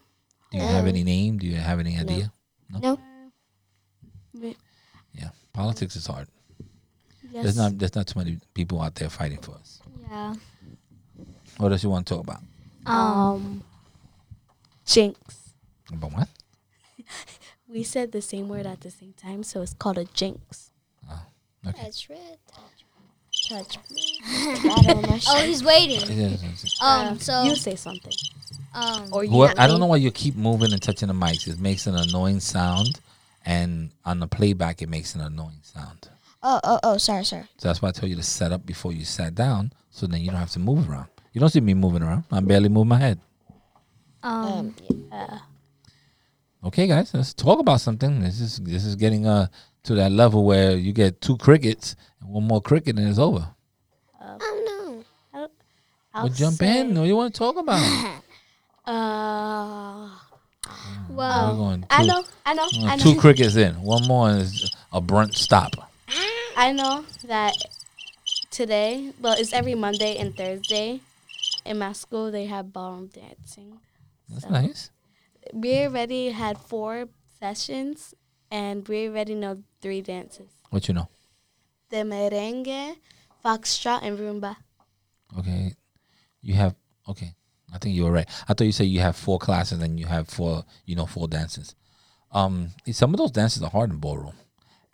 Do 0.51 0.57
you 0.57 0.63
have 0.63 0.83
Um, 0.83 0.87
any 0.89 1.03
name? 1.03 1.37
Do 1.39 1.47
you 1.47 1.55
have 1.55 1.79
any 1.79 1.97
idea? 1.97 2.31
No. 2.69 2.99
we- 4.33 4.57
Yeah, 5.13 5.29
politics 5.53 5.95
is 5.95 6.07
hard. 6.07 6.27
yes. 7.31 7.43
There's 7.43 7.57
not 7.57 7.77
there's 7.77 7.95
not 7.95 8.07
too 8.07 8.19
many 8.19 8.39
people 8.53 8.81
out 8.81 8.95
there 8.95 9.09
fighting 9.09 9.41
for 9.41 9.55
us. 9.55 9.79
Yeah. 10.09 10.35
What 11.57 11.71
else 11.71 11.83
you 11.83 11.89
want 11.89 12.07
to 12.07 12.13
talk 12.15 12.23
about? 12.23 12.41
um, 12.85 13.63
jinx. 14.85 15.17
About 15.91 16.11
what? 16.13 16.29
We 17.67 17.83
said 17.83 18.11
the 18.11 18.21
same 18.21 18.47
word 18.47 18.65
at 18.67 18.81
the 18.81 18.91
same 18.91 19.13
time, 19.13 19.41
so 19.43 19.61
it's 19.63 19.73
called 19.73 19.97
a 19.97 20.05
jinx. 20.05 20.69
Okay. 21.67 21.81
That's 21.81 22.07
red. 22.09 22.37
Touch 23.49 23.77
me. 23.91 24.19
The 24.23 24.67
bottom 24.67 25.03
of 25.03 25.09
my 25.09 25.19
Oh, 25.27 25.45
he's 25.45 25.63
waiting. 25.63 26.01
Yeah, 26.01 26.27
yeah, 26.29 26.37
yeah. 26.81 27.09
Um. 27.09 27.19
So. 27.19 27.43
you 27.43 27.55
say 27.55 27.75
something, 27.75 28.13
Um. 28.73 29.09
or 29.11 29.23
you. 29.23 29.29
Whoever, 29.31 29.53
I 29.59 29.67
don't 29.67 29.79
know 29.79 29.85
why 29.87 29.97
you 29.97 30.11
keep 30.11 30.35
moving 30.35 30.71
and 30.73 30.81
touching 30.81 31.07
the 31.07 31.13
mics. 31.13 31.47
It 31.47 31.59
makes 31.59 31.85
an 31.87 31.95
annoying 31.95 32.39
sound, 32.39 32.99
and 33.45 33.91
on 34.05 34.19
the 34.19 34.27
playback, 34.27 34.81
it 34.81 34.89
makes 34.89 35.15
an 35.15 35.21
annoying 35.21 35.59
sound. 35.61 36.09
Oh, 36.41 36.59
oh, 36.63 36.79
oh, 36.83 36.97
sorry, 36.97 37.25
sorry. 37.25 37.43
So 37.57 37.67
that's 37.67 37.81
why 37.81 37.89
I 37.89 37.91
told 37.91 38.09
you 38.09 38.15
to 38.15 38.23
set 38.23 38.51
up 38.51 38.65
before 38.65 38.91
you 38.93 39.03
sat 39.03 39.33
down, 39.35 39.73
so 39.89 40.05
then 40.07 40.21
you 40.21 40.29
don't 40.29 40.39
have 40.39 40.51
to 40.51 40.59
move 40.59 40.89
around. 40.89 41.07
You 41.33 41.39
don't 41.41 41.49
see 41.49 41.59
me 41.59 41.73
moving 41.73 42.03
around. 42.03 42.23
I 42.31 42.39
barely 42.39 42.69
move 42.69 42.87
my 42.87 42.97
head. 42.99 43.19
Um. 44.23 44.43
Um, 44.43 44.75
Uh, 45.11 45.39
Okay, 46.63 46.87
guys, 46.87 47.13
let's 47.13 47.31
talk 47.31 47.59
about 47.59 47.79
something. 47.79 48.21
This 48.21 48.39
is 48.41 48.57
this 48.57 48.85
is 48.85 48.95
getting 48.95 49.27
uh 49.27 49.47
to 49.83 49.93
that 49.95 50.11
level 50.11 50.43
where 50.45 50.75
you 50.75 50.93
get 50.93 51.21
two 51.21 51.37
crickets 51.37 51.95
and 52.14 52.14
one 52.27 52.44
more 52.46 52.62
cricket 52.62 52.98
and 52.98 53.08
it's 53.08 53.20
over. 53.20 53.48
oh 54.22 55.03
no. 55.34 55.48
I'll 56.13 56.24
well, 56.24 56.34
jump 56.34 56.55
say, 56.55 56.79
in. 56.79 56.96
What 56.96 57.01
do 57.03 57.08
you 57.08 57.15
want 57.15 57.34
to 57.34 57.38
talk 57.38 57.58
about? 57.58 58.22
Uh, 58.88 60.10
We're 61.10 61.15
Well. 61.15 61.55
going 61.58 61.82
two, 61.82 61.88
I 61.89 62.03
know, 62.03 62.24
I 62.46 62.53
know, 62.53 62.70
we're 62.72 62.79
I 62.88 62.98
going 62.98 63.00
two 63.00 63.15
crickets 63.20 63.55
in. 63.55 63.82
One 63.82 64.08
more 64.08 64.29
is 64.29 64.70
a 64.94 65.01
brunt 65.01 65.34
stop. 65.36 65.91
I 66.55 66.72
know 66.72 67.03
that 67.25 67.55
today, 68.51 69.12
well, 69.20 69.36
it's 69.38 69.53
every 69.53 69.74
Monday 69.75 70.17
and 70.17 70.36
Thursday. 70.38 71.01
In 71.65 71.79
my 71.79 71.94
school, 71.94 72.29
they 72.29 72.46
have 72.46 72.72
ballroom 72.72 73.08
dancing. 73.08 73.79
That's 74.29 74.44
So, 74.44 74.50
nice. 74.51 74.91
we 75.51 75.79
already 75.86 76.29
had 76.29 76.60
four 76.60 77.08
sessions, 77.39 78.13
and 78.51 78.88
we 78.88 79.08
already 79.08 79.34
know 79.34 79.63
three 79.82 80.01
dances: 80.01 80.51
What 80.70 80.88
you 80.88 80.94
know? 80.94 81.10
The 81.89 81.97
merengue, 81.97 82.95
foxtrot, 83.43 84.01
and 84.03 84.17
rumba. 84.19 84.55
Okay, 85.37 85.73
you 86.41 86.53
have 86.55 86.75
okay. 87.07 87.33
I 87.73 87.77
think 87.77 87.95
you 87.95 88.05
were 88.05 88.11
right. 88.11 88.29
I 88.47 88.53
thought 88.53 88.63
you 88.63 88.71
said 88.71 88.87
you 88.87 89.01
have 89.01 89.17
four 89.17 89.37
classes 89.37 89.81
and 89.81 89.99
you 89.99 90.05
have 90.05 90.29
four, 90.29 90.63
you 90.85 90.95
know, 90.95 91.05
four 91.05 91.27
dances. 91.27 91.75
Um, 92.31 92.69
some 92.91 93.13
of 93.13 93.17
those 93.17 93.31
dances 93.31 93.63
are 93.63 93.69
hard 93.69 93.91
in 93.91 93.97
ballroom, 93.97 94.35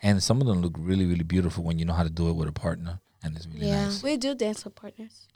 and 0.00 0.22
some 0.22 0.40
of 0.40 0.46
them 0.46 0.62
look 0.62 0.74
really, 0.78 1.06
really 1.06 1.24
beautiful 1.24 1.64
when 1.64 1.78
you 1.78 1.84
know 1.84 1.92
how 1.92 2.02
to 2.02 2.10
do 2.10 2.28
it 2.28 2.32
with 2.32 2.48
a 2.48 2.52
partner, 2.52 3.00
and 3.22 3.36
it's 3.36 3.46
really 3.46 3.60
nice. 3.60 3.68
Yeah. 3.68 3.84
nice. 3.84 4.02
We 4.02 4.16
do 4.16 4.34
dance 4.34 4.64
with 4.64 4.74
partners. 4.74 5.28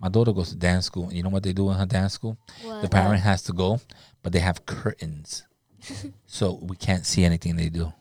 My 0.00 0.08
daughter 0.08 0.32
goes 0.32 0.50
to 0.50 0.56
dance 0.56 0.86
school, 0.86 1.04
and 1.04 1.12
you 1.12 1.22
know 1.22 1.28
what 1.28 1.44
they 1.44 1.52
do 1.52 1.70
in 1.70 1.76
her 1.76 1.86
dance 1.86 2.14
school? 2.14 2.36
What? 2.62 2.82
The 2.82 2.88
parent 2.88 3.22
has 3.22 3.42
to 3.44 3.52
go, 3.52 3.80
but 4.22 4.32
they 4.32 4.40
have 4.40 4.66
curtains, 4.66 5.44
so 6.26 6.58
we 6.62 6.76
can't 6.76 7.06
see 7.06 7.24
anything 7.24 7.56
they 7.56 7.68
do. 7.68 7.92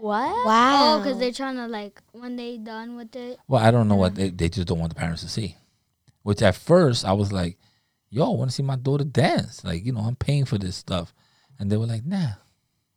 What? 0.00 0.46
Wow. 0.46 0.96
Oh, 0.96 1.02
because 1.02 1.18
they're 1.18 1.32
trying 1.32 1.56
to 1.56 1.66
like 1.66 2.00
when 2.12 2.36
they 2.36 2.56
done 2.56 2.96
with 2.96 3.14
it. 3.14 3.38
Well, 3.46 3.62
I 3.62 3.70
don't 3.70 3.86
know 3.86 3.96
what 3.96 4.12
uh-huh. 4.12 4.22
they, 4.22 4.30
they 4.30 4.48
just 4.48 4.66
don't 4.66 4.78
want 4.78 4.94
the 4.94 4.98
parents 4.98 5.22
to 5.22 5.28
see. 5.28 5.56
Which 6.22 6.42
at 6.42 6.56
first 6.56 7.04
I 7.04 7.12
was 7.12 7.32
like, 7.32 7.58
"Yo, 8.08 8.24
I 8.24 8.36
want 8.36 8.50
to 8.50 8.54
see 8.54 8.62
my 8.62 8.76
daughter 8.76 9.04
dance." 9.04 9.62
Like, 9.64 9.84
you 9.84 9.92
know, 9.92 10.00
I'm 10.00 10.16
paying 10.16 10.46
for 10.46 10.58
this 10.58 10.76
stuff, 10.76 11.14
and 11.58 11.70
they 11.70 11.76
were 11.76 11.86
like, 11.86 12.04
"Nah, 12.04 12.32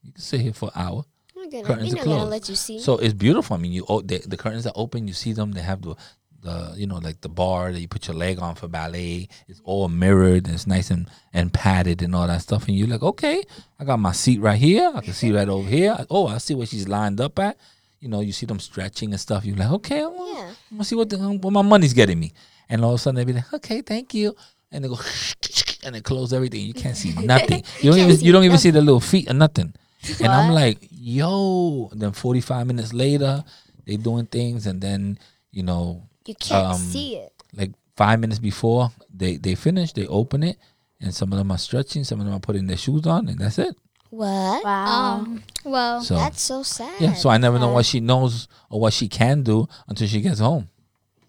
you 0.02 0.14
can 0.14 0.22
sit 0.22 0.42
here 0.42 0.54
for 0.54 0.72
an 0.76 0.82
hour." 0.82 1.06
Gonna, 1.52 1.66
curtains 1.66 1.94
we're 1.94 2.02
are 2.02 2.06
gonna 2.06 2.18
closed. 2.18 2.32
let 2.32 2.50
you 2.50 2.56
see. 2.56 2.80
So 2.80 2.98
it's 2.98 3.14
beautiful. 3.14 3.56
I 3.56 3.60
mean, 3.60 3.74
you 3.74 3.86
oh, 3.90 4.02
the, 4.02 4.20
the 4.20 4.38
curtains 4.38 4.66
are 4.66 4.74
open. 4.76 5.08
You 5.08 5.14
see 5.14 5.34
them. 5.34 5.52
They 5.52 5.62
have 5.62 5.82
the 5.82 5.96
the 6.44 6.74
you 6.76 6.86
know 6.86 6.98
like 6.98 7.22
the 7.22 7.30
bar 7.30 7.72
that 7.72 7.80
you 7.80 7.88
put 7.88 8.08
your 8.08 8.16
leg 8.16 8.40
on 8.40 8.56
for 8.56 8.68
ballet. 8.68 9.28
It's 9.48 9.62
all 9.64 9.90
mirrored 9.90 10.46
and 10.46 10.54
it's 10.54 10.68
nice 10.68 10.92
and 10.92 11.10
and 11.34 11.54
padded 11.54 12.02
and 12.02 12.14
all 12.16 12.28
that 12.28 12.42
stuff. 12.42 12.68
And 12.68 12.78
you're 12.78 12.88
like, 12.88 13.04
okay, 13.04 13.44
I 13.80 13.86
got 13.86 14.00
my 14.00 14.12
seat 14.12 14.40
right 14.42 14.60
here. 14.60 14.92
I 14.94 15.02
can 15.02 15.14
see 15.14 15.32
right 15.32 15.50
over 15.50 15.68
here. 15.68 15.98
Oh, 16.10 16.28
I 16.28 16.38
see 16.38 16.56
where 16.56 16.68
she's 16.68 16.88
lined 16.88 17.20
up 17.20 17.40
at. 17.40 17.58
You 18.00 18.10
know, 18.10 18.20
you 18.20 18.34
see 18.34 18.46
them 18.46 18.60
stretching 18.60 19.12
and 19.12 19.20
stuff. 19.20 19.46
You're 19.46 19.56
like, 19.56 19.72
okay, 19.72 20.04
I'm 20.04 20.18
gonna, 20.18 20.32
yeah. 20.34 20.50
I'm 20.72 20.78
gonna 20.78 20.84
see 20.84 20.96
what 20.96 21.10
the, 21.10 21.18
what 21.18 21.54
my 21.54 21.62
money's 21.62 21.94
getting 21.94 22.20
me. 22.20 22.34
And 22.70 22.84
all 22.84 22.92
of 22.92 22.96
a 22.96 22.98
sudden 23.00 23.16
they 23.16 23.24
be 23.24 23.34
like, 23.34 23.54
okay, 23.54 23.82
thank 23.82 24.14
you. 24.14 24.36
And 24.72 24.84
they 24.84 24.90
go 24.90 25.00
and 25.86 25.96
they 25.96 26.02
close 26.02 26.34
everything. 26.34 26.62
You 26.62 26.74
can't 26.74 26.98
see 26.98 27.14
nothing. 27.26 27.64
You 27.82 27.92
don't 27.92 28.00
even 28.00 28.18
see 28.18 28.26
you 28.26 28.32
don't 28.32 28.44
even 28.44 28.58
see 28.58 28.72
the 28.72 28.82
little 28.82 29.00
feet 29.00 29.30
or 29.30 29.34
nothing. 29.34 29.74
And 30.20 30.28
I'm 30.28 30.52
like, 30.52 30.80
yo. 30.92 31.88
And 31.92 32.02
then 32.02 32.12
45 32.12 32.68
minutes 32.68 32.94
later, 32.94 33.44
they 33.86 33.96
doing 33.98 34.26
things, 34.26 34.68
and 34.68 34.82
then 34.82 35.18
you 35.52 35.64
know, 35.64 36.04
You 36.26 36.36
can't 36.36 36.68
Um, 36.76 36.78
see 36.78 37.16
it. 37.18 37.34
like 37.54 37.72
five 37.96 38.20
minutes 38.20 38.40
before 38.40 38.92
they 39.14 39.38
they 39.38 39.56
finish, 39.56 39.94
they 39.94 40.08
open 40.08 40.44
it, 40.44 40.58
and 41.02 41.14
some 41.14 41.32
of 41.32 41.38
them 41.38 41.52
are 41.52 41.58
stretching, 41.58 42.04
some 42.04 42.20
of 42.20 42.26
them 42.26 42.36
are 42.36 42.40
putting 42.40 42.68
their 42.68 42.78
shoes 42.78 43.06
on, 43.08 43.28
and 43.28 43.40
that's 43.40 43.60
it. 43.60 43.76
What? 44.10 44.64
Wow. 44.64 45.14
Um. 45.26 45.44
Well. 45.66 46.02
So 46.02 46.16
That's 46.16 46.42
so 46.42 46.62
sad. 46.64 47.02
yeah, 47.02 47.14
so 47.14 47.30
I 47.30 47.38
never 47.38 47.58
know 47.60 47.72
what 47.74 47.86
she 47.86 48.00
knows 48.00 48.48
or 48.70 48.80
what 48.80 48.94
she 48.94 49.08
can 49.08 49.42
do 49.44 49.68
until 49.88 50.08
she 50.08 50.22
gets 50.22 50.40
home. 50.40 50.70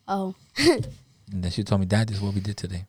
oh. 0.09 0.35
And 1.33 1.43
then 1.43 1.51
she 1.51 1.65
told 1.65 1.81
me, 1.81 1.87
Dad, 1.87 2.07
this 2.09 2.19
is 2.19 2.23
what 2.23 2.35
we 2.35 2.41
did 2.41 2.57
today. 2.57 2.85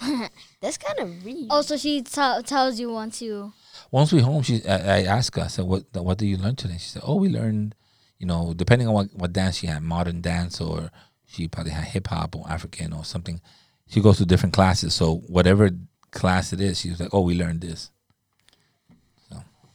That's 0.60 0.76
kind 0.78 0.98
of 0.98 1.24
rude. 1.24 1.46
Oh, 1.50 1.62
so 1.62 1.76
she 1.76 2.02
t- 2.02 2.42
tells 2.44 2.78
you 2.78 2.92
once 2.92 3.22
you. 3.22 3.52
Once 3.90 4.12
we 4.12 4.20
home, 4.20 4.42
she 4.42 4.62
I, 4.68 4.98
I 4.98 5.02
asked 5.04 5.34
her, 5.36 5.42
I 5.42 5.46
said, 5.48 5.64
"What 5.64 5.84
what 5.94 6.18
did 6.18 6.26
you 6.26 6.36
learn 6.36 6.54
today?" 6.56 6.74
She 6.78 6.88
said, 6.90 7.02
"Oh, 7.04 7.16
we 7.16 7.28
learned, 7.28 7.74
you 8.18 8.26
know, 8.26 8.52
depending 8.54 8.86
on 8.88 8.94
what, 8.94 9.06
what 9.14 9.32
dance 9.32 9.56
she 9.56 9.66
had, 9.66 9.82
modern 9.82 10.20
dance 10.20 10.60
or 10.60 10.90
she 11.32 11.48
probably 11.48 11.72
had 11.72 11.84
hip 11.84 12.08
hop 12.08 12.36
or 12.36 12.44
African 12.48 12.92
or 12.92 13.04
something. 13.04 13.40
She 13.88 14.00
goes 14.00 14.18
to 14.18 14.26
different 14.26 14.54
classes, 14.54 14.94
so 14.94 15.16
whatever 15.26 15.70
class 16.10 16.52
it 16.52 16.60
is, 16.60 16.80
she's 16.80 17.00
like, 17.00 17.10
"Oh, 17.12 17.22
we 17.22 17.34
learned 17.34 17.60
this." 17.62 17.90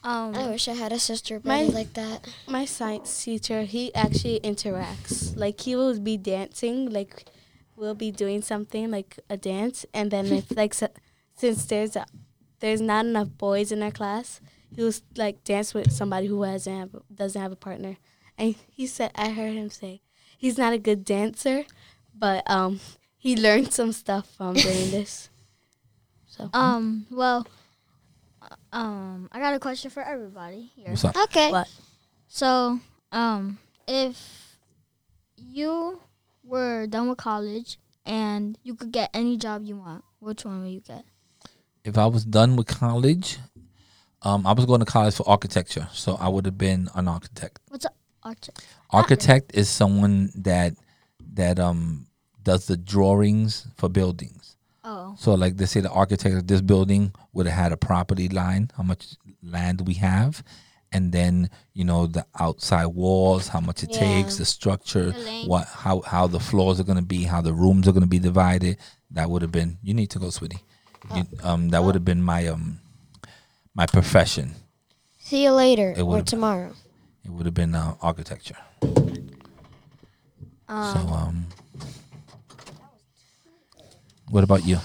Um. 0.03 0.35
I 0.35 0.49
wish 0.49 0.67
I 0.69 0.73
had 0.73 0.93
a 0.93 0.99
sister 0.99 1.39
brother 1.39 1.65
Mine- 1.65 1.73
like 1.73 1.93
that. 1.95 2.27
My 2.47 2.63
science 2.65 3.23
teacher, 3.23 3.63
he 3.63 3.93
actually 3.93 4.39
interacts. 4.39 5.35
Like 5.35 5.59
he 5.59 5.75
will 5.75 5.99
be 5.99 6.15
dancing, 6.15 6.89
like 6.89 7.25
we'll 7.75 7.95
be 7.95 8.11
doing 8.11 8.41
something 8.41 8.89
like 8.89 9.19
a 9.29 9.35
dance, 9.35 9.85
and 9.93 10.09
then 10.09 10.27
it's 10.27 10.51
like 10.51 10.73
so, 10.73 10.87
since 11.35 11.65
there's 11.65 11.95
a, 11.95 12.05
there's 12.59 12.79
not 12.81 13.05
enough 13.05 13.29
boys 13.37 13.71
in 13.71 13.83
our 13.83 13.91
class, 13.91 14.39
he'll 14.75 14.93
like 15.17 15.43
dance 15.43 15.73
with 15.73 15.91
somebody 15.91 16.27
who 16.27 16.43
hasn't 16.43 16.77
have, 16.79 17.01
doesn't 17.13 17.41
have 17.41 17.51
a 17.51 17.57
partner. 17.57 17.97
And 18.37 18.55
he 18.69 18.87
said, 18.87 19.11
I 19.15 19.29
heard 19.29 19.53
him 19.53 19.69
say, 19.69 20.01
he's 20.37 20.57
not 20.57 20.71
a 20.73 20.77
good 20.77 21.03
dancer, 21.03 21.65
but 22.15 22.49
um 22.49 22.79
he 23.17 23.35
learned 23.35 23.73
some 23.73 23.91
stuff 23.91 24.29
from 24.37 24.53
doing 24.67 24.91
this. 24.91 25.29
So 26.27 26.49
Um. 26.53 27.07
Well. 27.09 27.47
uh, 28.41 28.55
Um. 28.71 29.27
I 29.31 29.39
got 29.39 29.53
a 29.55 29.59
question 29.59 29.89
for 29.91 30.03
everybody 30.03 30.71
here. 30.75 30.89
What's 30.89 31.03
up? 31.03 31.15
Okay. 31.25 31.51
What? 31.51 31.67
So, 32.27 32.79
um, 33.11 33.57
if 33.87 34.57
you 35.37 35.99
were 36.43 36.85
done 36.87 37.09
with 37.09 37.17
college 37.17 37.79
and 38.05 38.57
you 38.63 38.75
could 38.75 38.91
get 38.91 39.09
any 39.13 39.37
job 39.37 39.63
you 39.65 39.77
want, 39.77 40.03
which 40.19 40.45
one 40.45 40.61
would 40.61 40.71
you 40.71 40.81
get? 40.81 41.03
If 41.83 41.97
I 41.97 42.05
was 42.05 42.25
done 42.25 42.55
with 42.55 42.67
college, 42.67 43.39
um, 44.21 44.45
I 44.45 44.51
was 44.53 44.65
going 44.65 44.79
to 44.81 44.85
college 44.85 45.15
for 45.15 45.27
architecture, 45.27 45.87
so 45.93 46.15
I 46.15 46.27
would 46.27 46.45
have 46.45 46.57
been 46.57 46.89
an 46.95 47.07
architect. 47.07 47.59
What's 47.69 47.85
a 47.85 47.89
arch? 48.27 48.49
Architect 48.91 49.51
is 49.53 49.69
someone 49.69 50.31
that 50.35 50.73
that 51.33 51.59
um 51.59 52.07
does 52.43 52.67
the 52.67 52.77
drawings 52.77 53.67
for 53.75 53.89
buildings. 53.89 54.55
Oh. 54.83 55.15
So, 55.17 55.33
like 55.33 55.57
they 55.57 55.65
say, 55.65 55.81
the 55.81 55.91
architect 55.91 56.33
of 56.35 56.47
this 56.47 56.61
building 56.61 57.11
would 57.33 57.45
have 57.45 57.57
had 57.63 57.71
a 57.73 57.77
property 57.77 58.29
line, 58.29 58.71
how 58.77 58.83
much 58.83 59.15
land 59.43 59.85
we 59.85 59.95
have, 59.95 60.43
and 60.93 61.11
then 61.11 61.49
you 61.73 61.83
know 61.83 62.07
the 62.07 62.25
outside 62.39 62.85
walls, 62.87 63.49
how 63.49 63.59
much 63.59 63.83
it 63.83 63.91
takes, 63.91 64.37
the 64.37 64.45
structure, 64.45 65.11
The 65.11 65.43
what 65.45 65.67
how 65.67 66.01
how 66.01 66.27
the 66.27 66.39
floors 66.39 66.79
are 66.79 66.85
gonna 66.85 67.01
be, 67.01 67.23
how 67.23 67.41
the 67.41 67.53
rooms 67.53 67.87
are 67.87 67.91
gonna 67.91 68.07
be 68.07 68.19
divided. 68.19 68.77
That 69.11 69.29
would 69.29 69.41
have 69.41 69.51
been. 69.51 69.77
You 69.83 69.93
need 69.93 70.09
to 70.11 70.19
go, 70.19 70.29
sweetie. 70.29 70.63
You, 71.15 71.23
um, 71.43 71.69
that 71.69 71.83
would 71.83 71.95
have 71.95 72.05
been 72.05 72.21
my 72.21 72.47
um 72.47 72.79
my 73.75 73.85
profession. 73.85 74.55
See 75.19 75.43
you 75.43 75.51
later 75.51 75.93
or 76.01 76.21
tomorrow. 76.21 76.71
It 77.27 77.31
would 77.33 77.45
have 77.45 77.53
been 77.53 77.75
uh, 77.75 77.95
architecture. 78.01 78.55
Um, 80.69 80.93
so, 80.93 80.99
um, 81.13 81.45
what 84.29 84.43
about 84.43 84.65
you? 84.65 84.77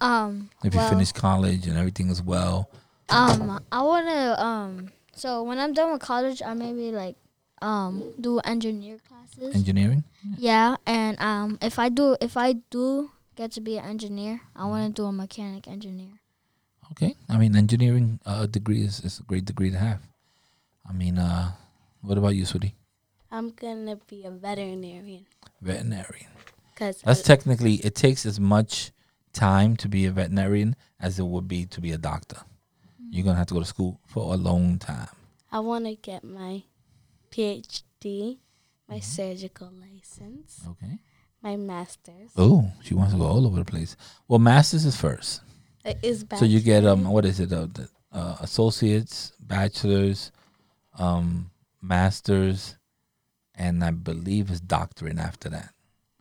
um. 0.00 0.50
If 0.62 0.74
you 0.74 0.80
finish 0.88 1.12
college 1.12 1.66
and 1.66 1.76
everything 1.78 2.10
is 2.10 2.20
well, 2.22 2.68
Um. 3.08 3.58
I 3.72 3.82
wanna. 3.82 4.36
Um. 4.38 4.92
So 5.14 5.42
when 5.42 5.58
I'm 5.58 5.72
done 5.72 5.92
with 5.92 6.02
college, 6.02 6.42
I 6.44 6.52
maybe 6.54 6.92
like, 6.92 7.16
um, 7.62 8.12
do 8.20 8.38
engineer 8.40 8.98
classes. 9.08 9.54
engineering. 9.54 10.04
yeah, 10.36 10.76
and 10.86 11.18
um, 11.20 11.58
if 11.62 11.78
I 11.78 11.88
do, 11.88 12.16
if 12.20 12.36
I 12.36 12.52
do 12.70 13.10
get 13.34 13.50
to 13.52 13.60
be 13.60 13.78
an 13.78 13.84
engineer, 13.86 14.42
I 14.54 14.66
want 14.66 14.94
to 14.94 15.02
do 15.02 15.06
a 15.06 15.12
mechanic 15.12 15.66
engineer. 15.66 16.20
Okay, 16.92 17.14
I 17.28 17.36
mean, 17.38 17.56
engineering 17.56 18.20
uh, 18.26 18.46
degree 18.46 18.82
is, 18.82 19.00
is 19.00 19.18
a 19.20 19.22
great 19.24 19.44
degree 19.44 19.70
to 19.70 19.78
have. 19.78 20.00
I 20.88 20.92
mean, 20.92 21.18
uh, 21.18 21.52
what 22.02 22.18
about 22.18 22.34
you, 22.34 22.44
sweetie? 22.44 22.74
I'm 23.30 23.50
gonna 23.50 23.96
be 24.08 24.24
a 24.24 24.30
veterinarian 24.30 25.26
Veterinarian. 25.60 26.30
because 26.74 27.02
That's 27.02 27.22
technically 27.22 27.74
it 27.76 27.94
takes 27.94 28.24
as 28.24 28.38
much 28.40 28.90
time 29.32 29.76
to 29.76 29.88
be 29.88 30.06
a 30.06 30.10
veterinarian 30.10 30.76
as 31.00 31.18
it 31.18 31.24
would 31.26 31.46
be 31.48 31.66
to 31.66 31.80
be 31.80 31.92
a 31.92 31.98
doctor. 31.98 32.38
You're 33.10 33.24
gonna 33.24 33.36
have 33.38 33.46
to 33.48 33.54
go 33.54 33.60
to 33.60 33.66
school 33.66 34.00
for 34.06 34.32
a 34.32 34.36
long 34.36 34.78
time. 34.78 35.08
I 35.52 35.60
want 35.60 35.86
to 35.86 35.94
get 35.94 36.24
my 36.24 36.62
PhD, 37.30 38.38
my 38.88 39.00
surgical 39.00 39.70
license, 39.70 40.60
Okay. 40.68 40.98
my 41.42 41.56
master's. 41.56 42.30
Oh, 42.36 42.70
she 42.82 42.94
wants 42.94 43.12
to 43.12 43.18
go 43.18 43.26
all 43.26 43.46
over 43.46 43.58
the 43.58 43.64
place. 43.64 43.96
Well, 44.26 44.38
masters 44.38 44.84
is 44.84 44.96
first. 44.96 45.40
It 45.84 45.98
is 46.02 46.24
So 46.36 46.44
you 46.44 46.60
get 46.60 46.84
um, 46.84 47.04
what 47.04 47.24
is 47.24 47.40
it? 47.40 47.52
Uh, 47.52 47.66
the, 47.66 47.88
uh, 48.12 48.36
associates, 48.40 49.32
bachelors, 49.40 50.32
um, 50.98 51.50
masters, 51.80 52.76
and 53.54 53.84
I 53.84 53.90
believe 53.90 54.48
his 54.48 54.60
doctorate 54.60 55.18
after 55.18 55.48
that. 55.50 55.70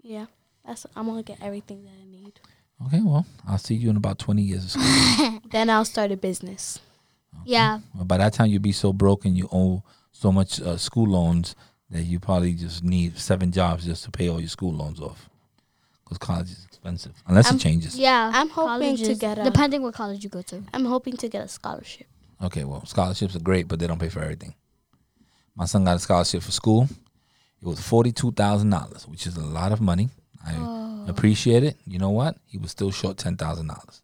Yeah, 0.01 0.25
that's. 0.65 0.85
I'm 0.95 1.05
gonna 1.07 1.23
get 1.23 1.41
everything 1.41 1.83
that 1.83 1.91
I 2.01 2.05
need. 2.05 2.39
Okay, 2.85 3.01
well, 3.03 3.25
I'll 3.47 3.57
see 3.57 3.75
you 3.75 3.89
in 3.89 3.97
about 3.97 4.19
twenty 4.19 4.41
years 4.43 4.75
of 4.75 4.81
school. 4.81 5.39
Then 5.51 5.69
I'll 5.69 5.85
start 5.85 6.11
a 6.11 6.17
business. 6.17 6.79
Yeah. 7.45 7.79
Well, 7.95 8.05
by 8.05 8.17
that 8.17 8.33
time, 8.33 8.49
you'll 8.49 8.61
be 8.61 8.71
so 8.71 8.91
broken, 8.93 9.35
you 9.35 9.47
owe 9.51 9.83
so 10.11 10.31
much 10.31 10.59
uh, 10.61 10.77
school 10.77 11.07
loans 11.07 11.55
that 11.89 12.03
you 12.03 12.19
probably 12.19 12.53
just 12.53 12.83
need 12.83 13.17
seven 13.17 13.51
jobs 13.51 13.85
just 13.85 14.03
to 14.05 14.11
pay 14.11 14.27
all 14.29 14.39
your 14.39 14.49
school 14.49 14.73
loans 14.73 14.99
off. 14.99 15.29
Because 16.03 16.17
college 16.17 16.49
is 16.51 16.65
expensive, 16.65 17.13
unless 17.27 17.47
I'm- 17.47 17.55
it 17.55 17.59
changes. 17.59 17.97
Yeah. 17.97 18.31
I'm 18.33 18.49
hoping 18.49 18.97
to 18.97 19.15
get 19.15 19.37
a- 19.37 19.43
depending 19.43 19.81
what 19.83 19.93
college 19.93 20.23
you 20.23 20.29
go 20.29 20.41
to. 20.43 20.63
I'm 20.73 20.85
hoping 20.85 21.15
to 21.17 21.27
get 21.29 21.45
a 21.45 21.47
scholarship. 21.47 22.07
Okay, 22.41 22.63
well, 22.63 22.85
scholarships 22.85 23.35
are 23.35 23.39
great, 23.39 23.67
but 23.67 23.79
they 23.79 23.87
don't 23.87 23.99
pay 23.99 24.09
for 24.09 24.21
everything. 24.21 24.53
My 25.57 25.65
son 25.65 25.83
got 25.83 25.95
a 25.95 25.99
scholarship 25.99 26.43
for 26.43 26.51
school. 26.51 26.87
It 27.61 27.65
was 27.67 27.79
forty-two 27.81 28.31
thousand 28.33 28.69
dollars, 28.69 29.07
which 29.07 29.25
is 29.27 29.35
a 29.37 29.43
lot 29.43 29.71
of 29.71 29.81
money. 29.81 30.09
I 30.45 30.53
Oh. 30.55 31.05
appreciate 31.07 31.63
it. 31.63 31.75
You 31.87 31.97
know 31.99 32.11
what? 32.11 32.37
He 32.45 32.57
was 32.57 32.71
still 32.71 32.91
short 32.91 33.17
ten 33.17 33.35
thousand 33.37 33.67
dollars. 33.67 34.01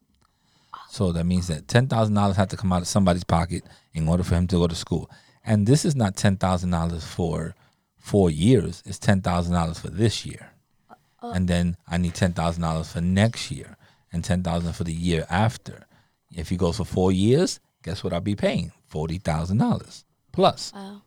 So 0.89 1.11
that 1.11 1.25
means 1.25 1.47
that 1.47 1.67
ten 1.67 1.87
thousand 1.87 2.15
dollars 2.15 2.35
had 2.37 2.49
to 2.51 2.57
come 2.57 2.73
out 2.73 2.81
of 2.81 2.87
somebody's 2.87 3.23
pocket 3.23 3.63
in 3.93 4.07
order 4.09 4.23
for 4.23 4.35
him 4.35 4.47
to 4.47 4.55
go 4.55 4.67
to 4.67 4.75
school. 4.75 5.09
And 5.45 5.67
this 5.67 5.85
is 5.85 5.95
not 5.95 6.15
ten 6.15 6.37
thousand 6.37 6.71
dollars 6.71 7.05
for 7.05 7.53
four 7.99 8.31
years. 8.31 8.81
It's 8.85 8.99
ten 8.99 9.21
thousand 9.21 9.53
dollars 9.53 9.79
for 9.79 9.89
this 9.89 10.25
year. 10.25 10.51
Uh, 10.89 10.95
uh. 11.27 11.31
and 11.35 11.47
then 11.47 11.77
I 11.87 11.97
need 11.97 12.15
ten 12.15 12.33
thousand 12.33 12.63
dollars 12.63 12.91
for 12.91 13.01
next 13.01 13.51
year 13.51 13.77
and 14.11 14.23
ten 14.23 14.41
thousand 14.43 14.73
for 14.73 14.83
the 14.85 14.93
year 14.93 15.25
after. 15.29 15.85
If 16.31 16.49
he 16.49 16.57
goes 16.57 16.77
for 16.77 16.85
four 16.85 17.11
years, 17.11 17.59
guess 17.83 18.03
what 18.03 18.11
I'll 18.13 18.19
be 18.21 18.35
paying? 18.35 18.71
Forty 18.87 19.19
thousand 19.19 19.59
dollars 19.59 20.03
plus. 20.31 20.71
Wow. 20.73 21.01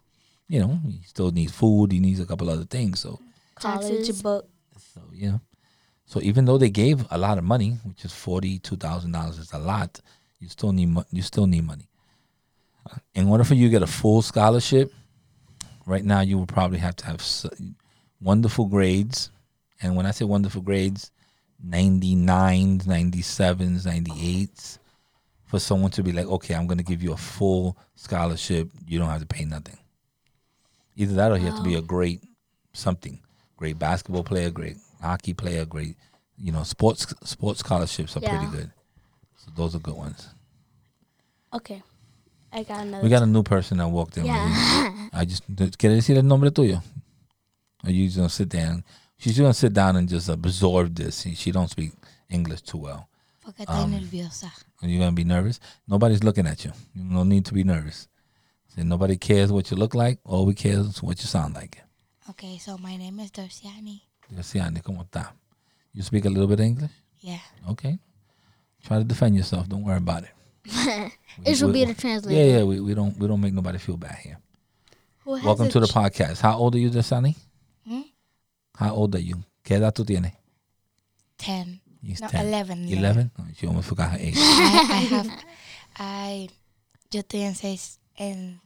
You 0.48 0.60
know, 0.60 0.80
he 0.86 1.02
still 1.04 1.30
needs 1.32 1.52
food, 1.52 1.90
he 1.92 1.98
needs 2.00 2.20
a 2.20 2.26
couple 2.26 2.48
other 2.50 2.64
things. 2.64 3.00
So 3.00 3.20
College 3.56 4.22
book. 4.22 4.48
so 4.94 5.00
yeah. 5.12 5.38
So 6.04 6.20
even 6.20 6.44
though 6.44 6.56
they 6.58 6.70
gave 6.70 7.04
a 7.10 7.18
lot 7.18 7.36
of 7.38 7.44
money, 7.44 7.78
which 7.84 8.04
is 8.04 8.12
forty 8.12 8.58
two 8.60 8.76
thousand 8.76 9.12
dollars, 9.12 9.38
is 9.38 9.52
a 9.52 9.58
lot. 9.58 10.00
You 10.38 10.48
still 10.48 10.72
need 10.72 10.86
mo- 10.90 11.04
you 11.10 11.22
still 11.22 11.46
need 11.46 11.64
money. 11.64 11.88
Uh, 12.88 12.98
In 13.14 13.26
order 13.28 13.42
for 13.44 13.54
you 13.54 13.66
to 13.66 13.70
get 13.70 13.82
a 13.82 13.86
full 13.88 14.22
scholarship, 14.22 14.92
right 15.86 16.04
now 16.04 16.20
you 16.20 16.38
will 16.38 16.46
probably 16.46 16.78
have 16.78 16.94
to 16.96 17.06
have 17.06 17.20
s- 17.20 17.46
wonderful 18.20 18.66
grades, 18.66 19.30
and 19.82 19.96
when 19.96 20.06
I 20.06 20.12
say 20.12 20.24
wonderful 20.24 20.62
grades, 20.62 21.10
99s, 21.66 22.84
97s, 22.84 23.86
98s, 23.86 24.78
for 25.46 25.58
someone 25.58 25.90
to 25.92 26.02
be 26.02 26.12
like, 26.12 26.26
okay, 26.26 26.54
I'm 26.54 26.66
going 26.66 26.78
to 26.78 26.84
give 26.84 27.02
you 27.02 27.12
a 27.12 27.16
full 27.16 27.76
scholarship. 27.94 28.68
You 28.86 28.98
don't 28.98 29.08
have 29.08 29.20
to 29.20 29.26
pay 29.26 29.44
nothing. 29.44 29.78
Either 30.96 31.14
that 31.14 31.30
or 31.30 31.36
you 31.38 31.46
have 31.46 31.56
to 31.56 31.62
be 31.62 31.74
a 31.74 31.82
great 31.82 32.22
something, 32.72 33.20
great 33.56 33.78
basketball 33.78 34.24
player, 34.24 34.50
great 34.50 34.76
hockey 35.00 35.34
player, 35.34 35.64
great, 35.66 35.96
you 36.38 36.52
know, 36.52 36.62
sports 36.62 37.06
sports 37.24 37.60
scholarships 37.60 38.16
are 38.16 38.20
pretty 38.20 38.46
good. 38.46 38.70
So 39.36 39.50
those 39.54 39.74
are 39.74 39.78
good 39.78 39.96
ones. 39.96 40.28
Okay. 41.52 41.82
I 42.52 42.62
got 42.62 42.80
another. 42.80 43.02
We 43.02 43.10
got 43.10 43.22
a 43.22 43.26
new 43.26 43.42
person 43.42 43.78
that 43.78 43.88
walked 43.88 44.16
in. 44.16 44.24
Yeah. 44.24 45.08
I 45.12 45.24
just 45.26 45.44
¿Quieres 45.54 45.96
decir 45.98 46.16
el 46.16 46.22
nombre 46.22 46.50
tuyo? 46.50 46.82
Are 47.84 47.90
you 47.90 48.06
just 48.06 48.16
gonna 48.16 48.28
sit 48.30 48.48
down? 48.48 48.82
She's 49.18 49.38
gonna 49.38 49.54
sit 49.54 49.72
down 49.72 49.96
and 49.96 50.08
just 50.08 50.28
absorb 50.28 50.94
this. 50.94 51.22
She, 51.22 51.34
she 51.34 51.50
don't 51.52 51.68
speak 51.70 51.92
English 52.30 52.62
too 52.62 52.78
well. 52.78 53.08
Porque 53.44 53.60
estoy 53.64 53.84
Um, 53.84 53.92
nerviosa. 53.92 54.50
Are 54.82 54.88
you 54.88 54.98
gonna 54.98 55.12
be 55.12 55.24
nervous? 55.24 55.60
Nobody's 55.86 56.24
looking 56.24 56.46
at 56.46 56.64
you. 56.64 56.72
You 56.94 57.04
no 57.04 57.24
need 57.24 57.44
to 57.46 57.54
be 57.54 57.62
nervous. 57.64 58.08
Say 58.76 58.82
nobody 58.84 59.16
cares 59.16 59.50
what 59.50 59.70
you 59.70 59.76
look 59.76 59.94
like. 59.94 60.18
All 60.24 60.44
we 60.44 60.54
care 60.54 60.78
is 60.80 61.02
what 61.02 61.18
you 61.20 61.26
sound 61.26 61.54
like. 61.54 61.82
Okay, 62.30 62.58
so 62.58 62.76
my 62.76 62.96
name 62.96 63.18
is 63.20 63.30
Dorciani. 63.30 64.02
Graciane, 64.30 64.82
¿cómo 64.82 65.04
está? 65.04 65.32
You 65.94 66.02
speak 66.02 66.26
a 66.26 66.28
little 66.28 66.46
bit 66.46 66.60
of 66.60 66.66
English? 66.66 66.90
Yeah. 67.20 67.38
Okay. 67.70 67.98
Try 68.84 68.98
to 68.98 69.04
defend 69.04 69.34
yourself. 69.36 69.68
Don't 69.68 69.82
worry 69.82 69.96
about 69.96 70.24
it. 70.24 70.30
It 71.44 71.54
should 71.56 71.72
be 71.72 71.84
the 71.84 71.94
translator. 71.94 72.36
yeah. 72.38 72.58
Yeah. 72.58 72.64
We, 72.64 72.80
we 72.80 72.94
don't 72.94 73.16
we 73.18 73.26
don't 73.28 73.40
make 73.40 73.52
nobody 73.54 73.78
feel 73.78 73.96
bad 73.96 74.16
here. 74.16 74.38
Who 75.24 75.34
has 75.36 75.44
Welcome 75.44 75.68
to 75.70 75.80
the 75.80 75.86
podcast. 75.86 76.40
How 76.40 76.56
old 76.58 76.74
are 76.74 76.78
you, 76.78 76.90
Dasani? 76.90 77.36
Hmm? 77.86 78.02
How 78.74 78.94
old 78.94 79.14
are 79.14 79.20
you? 79.22 79.42
¿Qué 79.64 79.76
edad 79.76 79.94
tú 79.94 80.04
tienes? 80.04 80.32
10. 81.38 81.80
He's 82.02 82.20
No, 82.20 82.28
10. 82.28 82.46
11. 82.46 82.88
11? 82.88 83.30
Oh, 83.38 83.44
she 83.56 83.66
almost 83.66 83.88
forgot 83.88 84.10
her 84.12 84.18
age. 84.18 84.34
I, 84.36 84.86
I 84.90 85.00
have. 85.14 85.30
I. 85.98 86.48
Yo 87.10 87.20
estoy 87.20 87.42
en 87.42 87.54
seis. 87.54 87.98
En 88.18 88.60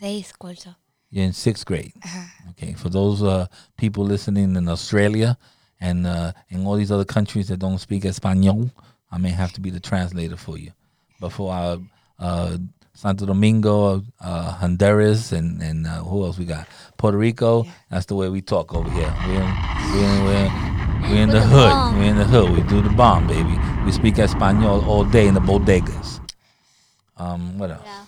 seis 0.00 0.32
cursos. 0.32 0.74
You're 1.10 1.26
in 1.26 1.32
sixth 1.32 1.66
grade. 1.66 1.92
Ajá. 2.00 2.24
Okay. 2.50 2.72
For 2.74 2.88
those 2.88 3.22
uh, 3.22 3.46
people 3.76 4.04
listening 4.04 4.56
in 4.56 4.68
Australia 4.68 5.36
and 5.80 6.06
uh, 6.06 6.32
in 6.48 6.66
all 6.66 6.76
these 6.76 6.92
other 6.92 7.04
countries 7.04 7.48
that 7.48 7.58
don't 7.58 7.78
speak 7.78 8.04
Espanol, 8.04 8.70
I 9.10 9.18
may 9.18 9.30
have 9.30 9.52
to 9.52 9.60
be 9.60 9.70
the 9.70 9.80
translator 9.80 10.36
for 10.36 10.56
you. 10.56 10.72
But 11.20 11.32
for 11.32 11.52
our 11.52 11.78
uh, 12.18 12.58
Santo 12.94 13.26
Domingo, 13.26 14.02
uh, 14.20 14.52
Honduras, 14.52 15.32
and, 15.32 15.60
and 15.62 15.86
uh, 15.86 16.02
who 16.04 16.24
else 16.24 16.38
we 16.38 16.44
got? 16.44 16.68
Puerto 16.96 17.18
Rico. 17.18 17.66
That's 17.90 18.06
the 18.06 18.14
way 18.14 18.28
we 18.28 18.40
talk 18.40 18.74
over 18.74 18.90
here. 18.90 19.12
We're 19.26 19.42
in, 19.42 19.54
we're 19.92 20.04
in, 20.04 20.24
we're, 20.24 21.10
we're 21.10 21.22
in 21.22 21.30
the 21.30 21.40
hood. 21.40 21.96
We're 21.96 22.10
in 22.10 22.16
the 22.16 22.24
hood. 22.24 22.50
We 22.50 22.62
do 22.68 22.80
the 22.82 22.90
bomb, 22.90 23.26
baby. 23.26 23.58
We 23.84 23.92
speak 23.92 24.18
Espanol 24.18 24.84
all 24.84 25.04
day 25.04 25.26
in 25.26 25.34
the 25.34 25.40
bodegas. 25.40 26.20
Um, 27.16 27.58
what 27.58 27.70
else? 27.70 27.82
Yeah. 27.84 28.04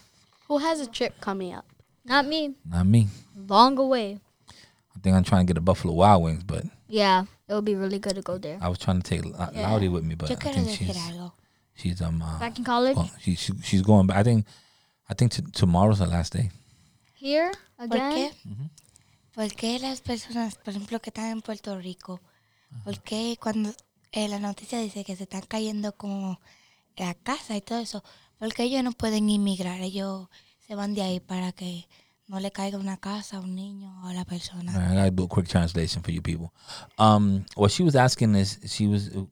Who 0.48 0.58
has 0.58 0.80
a 0.80 0.86
trip 0.86 1.20
coming 1.20 1.52
up? 1.54 1.64
Not 2.04 2.26
me. 2.26 2.54
Not 2.64 2.86
me. 2.86 3.08
Long 3.36 3.78
away. 3.78 4.18
I 4.94 4.98
think 5.00 5.16
I'm 5.16 5.24
trying 5.24 5.46
to 5.46 5.50
get 5.52 5.58
a 5.58 5.60
Buffalo 5.60 5.94
Wild 5.94 6.22
Wings, 6.22 6.42
but 6.44 6.64
Yeah, 6.88 7.24
it 7.48 7.54
would 7.54 7.64
be 7.64 7.74
really 7.74 7.98
good 7.98 8.14
to 8.16 8.22
go 8.22 8.38
there. 8.38 8.58
I 8.60 8.68
was 8.68 8.78
trying 8.78 9.00
to 9.00 9.08
take 9.08 9.24
L- 9.24 9.32
Laudy 9.54 9.88
with 9.90 10.04
me, 10.04 10.14
but 10.14 10.28
Yo 10.30 10.36
I 10.36 10.38
think 10.38 10.68
decir 10.68 10.76
she's 10.76 11.30
she's 11.74 12.02
um 12.02 12.20
uh, 12.22 12.38
Back 12.38 12.58
in 12.58 12.64
college, 12.64 12.94
go- 12.96 13.08
she, 13.20 13.34
she 13.34 13.52
she's 13.62 13.82
going 13.82 14.06
back. 14.06 14.18
I 14.18 14.22
think 14.24 14.46
I 15.08 15.14
think 15.14 15.32
t- 15.32 15.42
tomorrow's 15.52 15.98
her 16.00 16.06
last 16.06 16.32
day. 16.34 16.50
here 17.14 17.50
¿Por 17.76 17.86
again. 17.86 18.12
qué? 18.12 18.70
¿Por 19.34 19.48
qué 19.54 19.78
las 19.78 20.00
personas, 20.02 20.56
por 20.56 20.74
ejemplo, 20.74 21.00
que 21.00 21.10
están 21.10 21.30
en 21.30 21.40
Puerto 21.40 21.78
Rico, 21.78 22.20
por 22.84 23.00
qué 23.00 23.38
cuando 23.40 23.70
eh, 24.12 24.28
la 24.28 24.38
noticia 24.38 24.78
dice 24.78 25.04
que 25.04 25.16
se 25.16 25.22
están 25.22 25.42
cayendo 25.48 25.92
como 25.96 26.38
la 26.96 27.14
casa 27.14 27.56
y 27.56 27.62
todo 27.62 27.78
eso, 27.78 28.04
por 28.38 28.52
qué 28.52 28.64
ellos 28.64 28.84
no 28.84 28.92
pueden 28.92 29.30
inmigrar? 29.30 29.80
Ellos 29.80 30.28
se 30.72 30.76
van 30.76 30.94
de 30.94 31.02
ahí 31.02 31.20
para 31.20 31.52
que 31.52 31.86
no 32.28 32.40
le 32.40 32.50
caiga 32.50 32.78
una 32.78 32.96
casa 32.96 33.36
a 33.36 33.40
un 33.40 33.54
niño 33.54 33.92
o 34.02 34.06
a 34.08 34.14
la 34.14 34.24
persona. 34.24 34.72
All 34.72 34.80
right, 34.80 34.92
I 34.92 34.94
gotta 34.94 35.10
do 35.10 35.24
a 35.24 35.28
quick 35.28 35.46
translation 35.46 36.02
for 36.02 36.12
you 36.12 36.22
people. 36.22 36.50
Um, 36.98 37.44
what 37.56 37.70
she 37.70 37.82
was 37.82 37.94
asking 37.94 38.34
is 38.36 38.58
she 38.66 38.86
was 38.86 39.10
uh, 39.14 39.26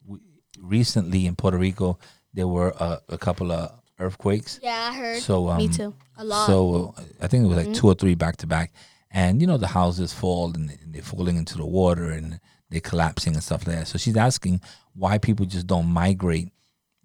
recently 0.60 1.24
in 1.26 1.34
Puerto 1.36 1.56
Rico. 1.56 1.98
There 2.34 2.46
were 2.46 2.74
uh, 2.78 2.98
a 3.08 3.16
couple 3.16 3.52
of 3.52 3.70
earthquakes. 3.98 4.60
Yeah, 4.62 4.90
I 4.92 4.94
heard 4.94 5.22
So 5.22 5.48
um, 5.48 5.56
Me 5.56 5.68
too. 5.68 5.94
a 6.18 6.24
lot. 6.24 6.46
So 6.46 6.94
uh, 6.98 7.02
I 7.22 7.26
think 7.26 7.44
it 7.44 7.48
was 7.48 7.56
like 7.56 7.72
two 7.72 7.86
or 7.86 7.94
three 7.94 8.14
back 8.14 8.36
to 8.38 8.46
back, 8.46 8.72
and 9.10 9.40
you 9.40 9.46
know 9.46 9.56
the 9.56 9.68
houses 9.68 10.12
fall 10.12 10.52
and 10.54 10.68
they- 10.68 10.78
they're 10.86 11.02
falling 11.02 11.36
into 11.38 11.56
the 11.56 11.64
water 11.64 12.10
and 12.10 12.38
they're 12.68 12.82
collapsing 12.82 13.32
and 13.32 13.42
stuff 13.42 13.66
like 13.66 13.76
that. 13.76 13.88
So 13.88 13.96
she's 13.96 14.16
asking 14.18 14.60
why 14.92 15.16
people 15.16 15.46
just 15.46 15.66
don't 15.66 15.86
migrate 15.88 16.52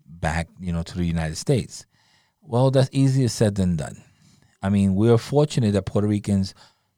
back, 0.05 0.49
you 0.59 0.73
know, 0.73 0.83
to 0.83 0.97
the 0.97 1.05
United 1.05 1.37
States. 1.37 1.85
Well, 2.41 2.69
that's 2.69 2.89
easier 2.91 3.29
said 3.29 3.55
than 3.55 3.77
done. 3.77 4.03
I 4.65 4.69
mean, 4.69 4.95
we're 4.95 5.19
fortunate 5.19 5.73
that 5.73 5.85
Puerto 5.85 6.07
Ricans 6.07 6.55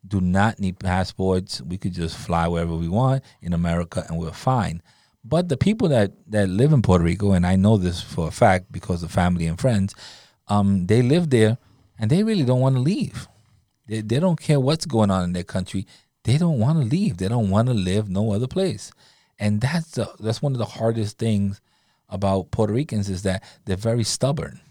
do 0.08 0.22
not 0.22 0.58
need 0.58 0.80
passports. 0.80 1.62
We 1.62 1.78
could 1.78 1.92
just 1.92 2.16
fly 2.16 2.48
wherever 2.48 2.74
we 2.74 2.88
want 2.88 3.26
in 3.42 3.52
America 3.52 4.06
and 4.08 4.18
we're 4.18 4.32
fine. 4.32 4.82
But 5.22 5.50
the 5.50 5.58
people 5.58 5.90
that, 5.90 6.14
that 6.32 6.48
live 6.48 6.72
in 6.72 6.82
Puerto 6.82 7.04
Rico, 7.04 7.34
and 7.34 7.46
I 7.46 7.58
know 7.58 7.76
this 7.76 8.02
for 8.02 8.30
a 8.30 8.32
fact 8.32 8.72
because 8.72 9.04
of 9.04 9.12
family 9.12 9.48
and 9.48 9.60
friends, 9.60 9.94
um, 10.48 10.88
they 10.88 11.02
live 11.02 11.30
there 11.30 11.58
and 12.00 12.10
they 12.10 12.24
really 12.24 12.46
don't 12.46 12.62
want 12.62 12.76
to 12.78 12.82
leave. 12.82 13.28
They, 13.86 14.00
they 14.00 14.22
don't 14.22 14.40
care 14.40 14.62
what's 14.62 14.86
going 14.86 15.12
on 15.12 15.26
in 15.26 15.34
their 15.34 15.44
country. 15.44 15.86
They 16.24 16.38
don't 16.38 16.60
want 16.60 16.80
to 16.80 16.86
leave. 16.86 17.18
They 17.18 17.28
don't 17.28 17.50
want 17.50 17.68
to 17.68 17.74
live 17.74 18.08
no 18.08 18.32
other 18.32 18.48
place. 18.48 18.94
And 19.40 19.60
that's 19.60 19.92
the, 19.92 20.10
that's 20.22 20.42
one 20.42 20.54
of 20.54 20.60
the 20.60 20.66
hardest 20.80 21.18
things 21.18 21.60
about 22.08 22.52
Puerto 22.52 22.72
Ricans 22.72 23.10
is 23.10 23.24
that 23.24 23.44
they're 23.66 23.76
very 23.76 24.06
stubborn. 24.06 24.62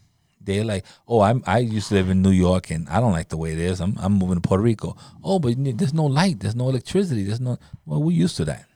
They're 0.46 0.64
like, 0.64 0.84
oh, 1.06 1.20
I'm 1.20 1.42
I 1.46 1.58
used 1.58 1.88
to 1.88 1.94
live 1.94 2.08
in 2.08 2.22
New 2.22 2.30
York 2.30 2.70
and 2.70 2.88
I 2.88 3.00
don't 3.00 3.12
like 3.12 3.28
the 3.28 3.36
way 3.36 3.52
it 3.52 3.58
is. 3.58 3.80
I'm 3.80 3.96
I'm 3.98 4.14
moving 4.14 4.36
to 4.36 4.40
Puerto 4.40 4.62
Rico. 4.62 4.96
Oh, 5.22 5.38
but 5.38 5.54
there's 5.58 5.92
no 5.92 6.06
light, 6.06 6.40
there's 6.40 6.56
no 6.56 6.68
electricity, 6.68 7.24
there's 7.24 7.40
no. 7.40 7.58
Well, 7.84 8.02
we're 8.02 8.16
used 8.16 8.36
to 8.38 8.44
that. 8.46 8.66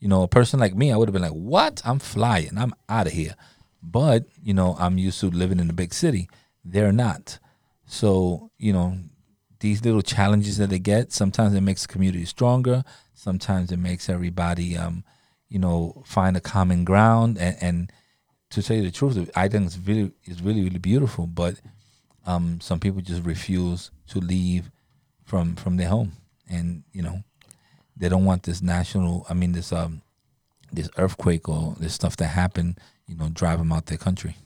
You 0.00 0.08
know, 0.08 0.22
a 0.22 0.28
person 0.28 0.58
like 0.58 0.74
me, 0.74 0.90
I 0.90 0.96
would 0.96 1.08
have 1.08 1.12
been 1.12 1.22
like, 1.22 1.32
what? 1.32 1.82
I'm 1.84 1.98
flying. 1.98 2.56
I'm 2.56 2.74
out 2.88 3.06
of 3.06 3.12
here. 3.12 3.34
But 3.82 4.24
you 4.42 4.54
know, 4.54 4.76
I'm 4.78 4.98
used 4.98 5.20
to 5.20 5.30
living 5.30 5.60
in 5.60 5.70
a 5.70 5.74
big 5.74 5.94
city. 5.94 6.28
They're 6.64 6.92
not. 6.92 7.38
So 7.86 8.50
you 8.58 8.72
know, 8.72 8.98
these 9.60 9.84
little 9.84 10.02
challenges 10.02 10.56
that 10.58 10.70
they 10.70 10.78
get, 10.78 11.12
sometimes 11.12 11.54
it 11.54 11.60
makes 11.60 11.82
the 11.82 11.92
community 11.92 12.24
stronger. 12.24 12.82
Sometimes 13.14 13.70
it 13.70 13.78
makes 13.78 14.08
everybody, 14.08 14.76
um, 14.76 15.04
you 15.48 15.58
know, 15.58 16.02
find 16.06 16.36
a 16.36 16.40
common 16.40 16.84
ground 16.84 17.38
and, 17.38 17.56
and 17.60 17.92
to 18.50 18.62
tell 18.62 18.76
you 18.76 18.82
the 18.82 18.90
truth, 18.90 19.30
I 19.34 19.48
think 19.48 19.66
it's 19.66 19.78
really 19.78 20.12
it's 20.24 20.40
really 20.40 20.62
really 20.62 20.78
beautiful. 20.78 21.26
But 21.26 21.54
um, 22.26 22.60
some 22.60 22.78
people 22.80 23.00
just 23.00 23.24
refuse 23.24 23.90
to 24.08 24.20
leave 24.20 24.70
from 25.24 25.54
from 25.56 25.76
their 25.76 25.88
home, 25.88 26.12
and 26.48 26.82
you 26.92 27.02
know, 27.02 27.22
they 27.96 28.08
don't 28.08 28.24
want 28.24 28.42
this 28.42 28.60
national. 28.62 29.26
I 29.30 29.34
mean, 29.34 29.52
this 29.52 29.72
um, 29.72 30.02
this 30.72 30.88
earthquake 30.96 31.48
or 31.48 31.74
this 31.80 31.94
stuff 31.94 32.16
that 32.16 32.26
happened, 32.28 32.78
you 33.06 33.16
know, 33.16 33.28
drive 33.28 33.58
them 33.58 33.72
out 33.72 33.86
their 33.86 33.98
country. 33.98 34.36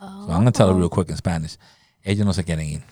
So 0.00 0.06
I'm 0.30 0.40
gonna 0.40 0.50
tell 0.52 0.70
it 0.70 0.74
real 0.74 0.88
quick 0.88 1.10
in 1.10 1.16
Spanish. 1.16 1.56
Ellos 2.04 2.24
no 2.24 2.32
se 2.32 2.42
quieren 2.42 2.66
ir. 2.72 2.82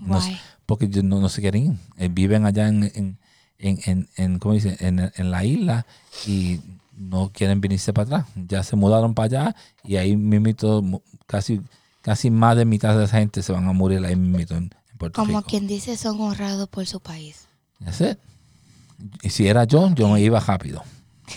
No 0.00 0.16
s- 0.18 0.28
Why? 0.28 0.40
porque 0.66 0.84
ellos 0.86 1.02
no, 1.02 1.20
no 1.20 1.28
se 1.28 1.40
quieren 1.40 1.66
ir. 1.66 1.76
Eh, 1.98 2.08
viven 2.08 2.44
allá 2.46 2.68
en, 2.68 2.84
en, 2.94 3.18
en, 3.58 3.78
en, 3.86 4.08
en, 4.16 4.38
¿cómo 4.38 4.54
dice? 4.54 4.76
En, 4.78 5.10
en 5.16 5.30
la 5.32 5.44
isla 5.44 5.86
y 6.26 6.60
no 7.00 7.30
quieren 7.32 7.60
venirse 7.62 7.92
para 7.94 8.18
atrás. 8.18 8.26
Ya 8.48 8.62
se 8.62 8.76
mudaron 8.76 9.14
para 9.14 9.26
allá 9.26 9.56
y 9.82 9.96
ahí 9.96 10.16
mismito 10.16 10.82
casi, 11.26 11.60
casi 12.02 12.30
más 12.30 12.56
de 12.56 12.66
mitad 12.66 12.96
de 12.98 13.04
esa 13.06 13.18
gente 13.18 13.42
se 13.42 13.52
van 13.52 13.66
a 13.66 13.72
morir 13.72 14.04
ahí 14.04 14.16
mismito 14.16 14.54
en, 14.56 14.70
Puerto 14.98 15.18
Como 15.22 15.38
Rico. 15.38 15.48
quien 15.48 15.66
dice, 15.66 15.96
son 15.96 16.20
honrados 16.20 16.68
por 16.68 16.86
su 16.86 17.00
país. 17.00 17.46
That's 17.82 18.02
it. 18.02 18.18
Y 19.22 19.30
si 19.30 19.48
era 19.48 19.64
yo, 19.64 19.88
yo 19.94 20.10
me 20.10 20.20
iba 20.20 20.38
rápido. 20.40 20.82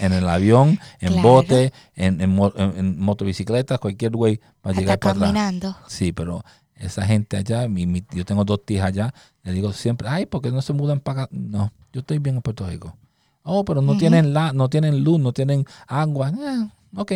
En 0.02 0.12
el 0.12 0.28
avión, 0.28 0.80
en 1.00 1.14
Claro. 1.14 1.30
bote, 1.30 1.72
en, 1.96 2.20
en, 2.20 2.38
en- 2.58 2.78
en 2.78 3.00
motobicicleta, 3.00 3.78
cualquier 3.78 4.12
güey 4.12 4.42
para 4.62 4.78
llegar 4.78 5.00
para 5.00 5.12
atrás. 5.14 5.30
caminando. 5.32 5.78
Sí, 5.88 6.12
pero 6.12 6.44
esa 6.76 7.06
gente 7.06 7.38
allá, 7.38 7.70
mi- 7.70 7.86
mi- 7.88 8.04
yo 8.12 8.26
tengo 8.26 8.44
dos 8.44 8.66
tías 8.66 8.86
allá, 8.86 9.14
le 9.44 9.54
digo 9.54 9.72
siempre, 9.72 10.10
ay, 10.10 10.26
¿por 10.26 10.42
qué 10.42 10.52
no 10.52 10.62
se 10.62 10.74
mudan 10.74 11.00
para 11.00 11.24
acá? 11.24 11.30
No, 11.32 11.72
yo 11.94 12.02
estoy 12.02 12.18
bien 12.20 12.36
en 12.36 12.42
Puerto 12.42 12.68
Rico. 12.68 12.98
Oh, 13.44 13.64
pero 13.66 13.82
no 13.82 13.98
tienen 13.98 14.34
la, 14.34 14.54
no 14.54 14.70
tienen 14.70 15.04
luz, 15.04 15.20
no 15.20 15.34
tienen 15.34 15.66
agua. 15.88 16.30
Eh, 16.30 16.70
ok. 16.96 17.12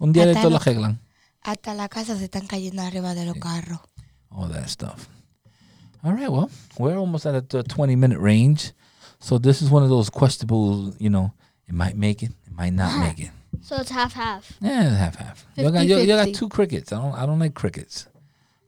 Un 0.00 0.12
día 0.12 0.24
de 0.26 0.30
Hasta 0.32 0.42
todo 0.42 0.50
lo 0.50 0.56
lo- 0.56 0.60
arreglan. 0.62 0.98
Hasta 1.42 1.74
la 1.74 1.88
casa 1.88 2.16
se 2.16 2.24
están 2.24 2.46
cayendo 2.46 2.82
arriba 2.82 3.14
de 3.14 3.24
los 3.26 3.36
carros. 3.36 3.80
all 4.30 4.48
that 4.50 4.68
stuff. 4.68 5.08
All 6.04 6.12
right, 6.12 6.30
well, 6.30 6.50
we're 6.78 6.96
almost 6.96 7.26
at 7.26 7.48
the 7.48 7.62
20 7.62 7.96
minute 7.96 8.18
range. 8.20 8.72
So 9.20 9.38
this 9.38 9.62
is 9.62 9.70
one 9.70 9.82
of 9.82 9.88
those 9.88 10.10
questionable, 10.10 10.94
you 10.98 11.10
know, 11.10 11.32
it 11.66 11.74
might 11.74 11.96
make 11.96 12.22
it, 12.22 12.30
it 12.46 12.52
might 12.52 12.72
not 12.72 12.98
make 13.00 13.18
it. 13.18 13.30
So 13.62 13.76
it's 13.76 13.90
half 13.90 14.12
half. 14.12 14.52
Yeah, 14.60 14.94
half 14.96 15.16
half. 15.16 15.46
You 15.56 15.70
got, 15.72 15.86
you, 15.86 15.98
you 15.98 16.06
got 16.06 16.32
two 16.34 16.48
crickets. 16.48 16.92
I 16.92 17.00
don't 17.00 17.14
I 17.14 17.26
don't 17.26 17.38
like 17.40 17.54
crickets. 17.54 18.06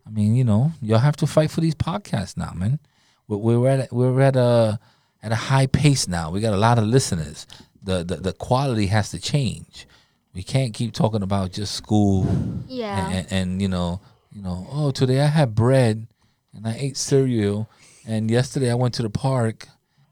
I 0.07 0.11
mean, 0.11 0.35
you 0.35 0.43
know, 0.45 0.73
you'll 0.83 0.99
have 0.99 1.17
to 1.17 1.27
fight 1.27 1.51
for 1.51 1.61
these 1.61 1.75
podcasts 1.77 2.37
now, 2.37 2.53
man. 2.55 2.81
We're, 3.29 3.37
we're 3.59 3.69
at 3.69 3.93
we're 3.93 4.21
at 4.23 4.35
a 4.37 4.81
at 5.23 5.33
a 5.33 5.37
high 5.37 5.67
pace 5.67 6.09
now. 6.09 6.31
We 6.31 6.41
got 6.41 6.53
a 6.55 6.59
lot 6.59 6.79
of 6.79 6.85
listeners. 6.85 7.47
The 7.83 8.05
the, 8.05 8.17
the 8.17 8.33
quality 8.33 8.87
has 8.87 9.11
to 9.11 9.21
change. 9.21 9.87
We 10.35 10.43
can't 10.43 10.73
keep 10.73 10.93
talking 10.93 11.23
about 11.23 11.51
just 11.53 11.75
school 11.75 12.25
Yeah. 12.69 13.07
and, 13.09 13.15
and, 13.17 13.33
and 13.33 13.63
you 13.63 13.69
know, 13.69 14.01
you 14.33 14.43
know, 14.43 14.67
oh, 14.71 14.91
today 14.93 15.21
I 15.21 15.27
had 15.27 15.55
bread 15.57 16.07
and 16.55 16.67
I 16.69 16.75
ate 16.79 16.97
cereal, 16.97 17.69
and 18.07 18.31
yesterday 18.31 18.71
I 18.71 18.75
went 18.75 18.95
to 18.95 19.03
the 19.03 19.11
park. 19.11 19.67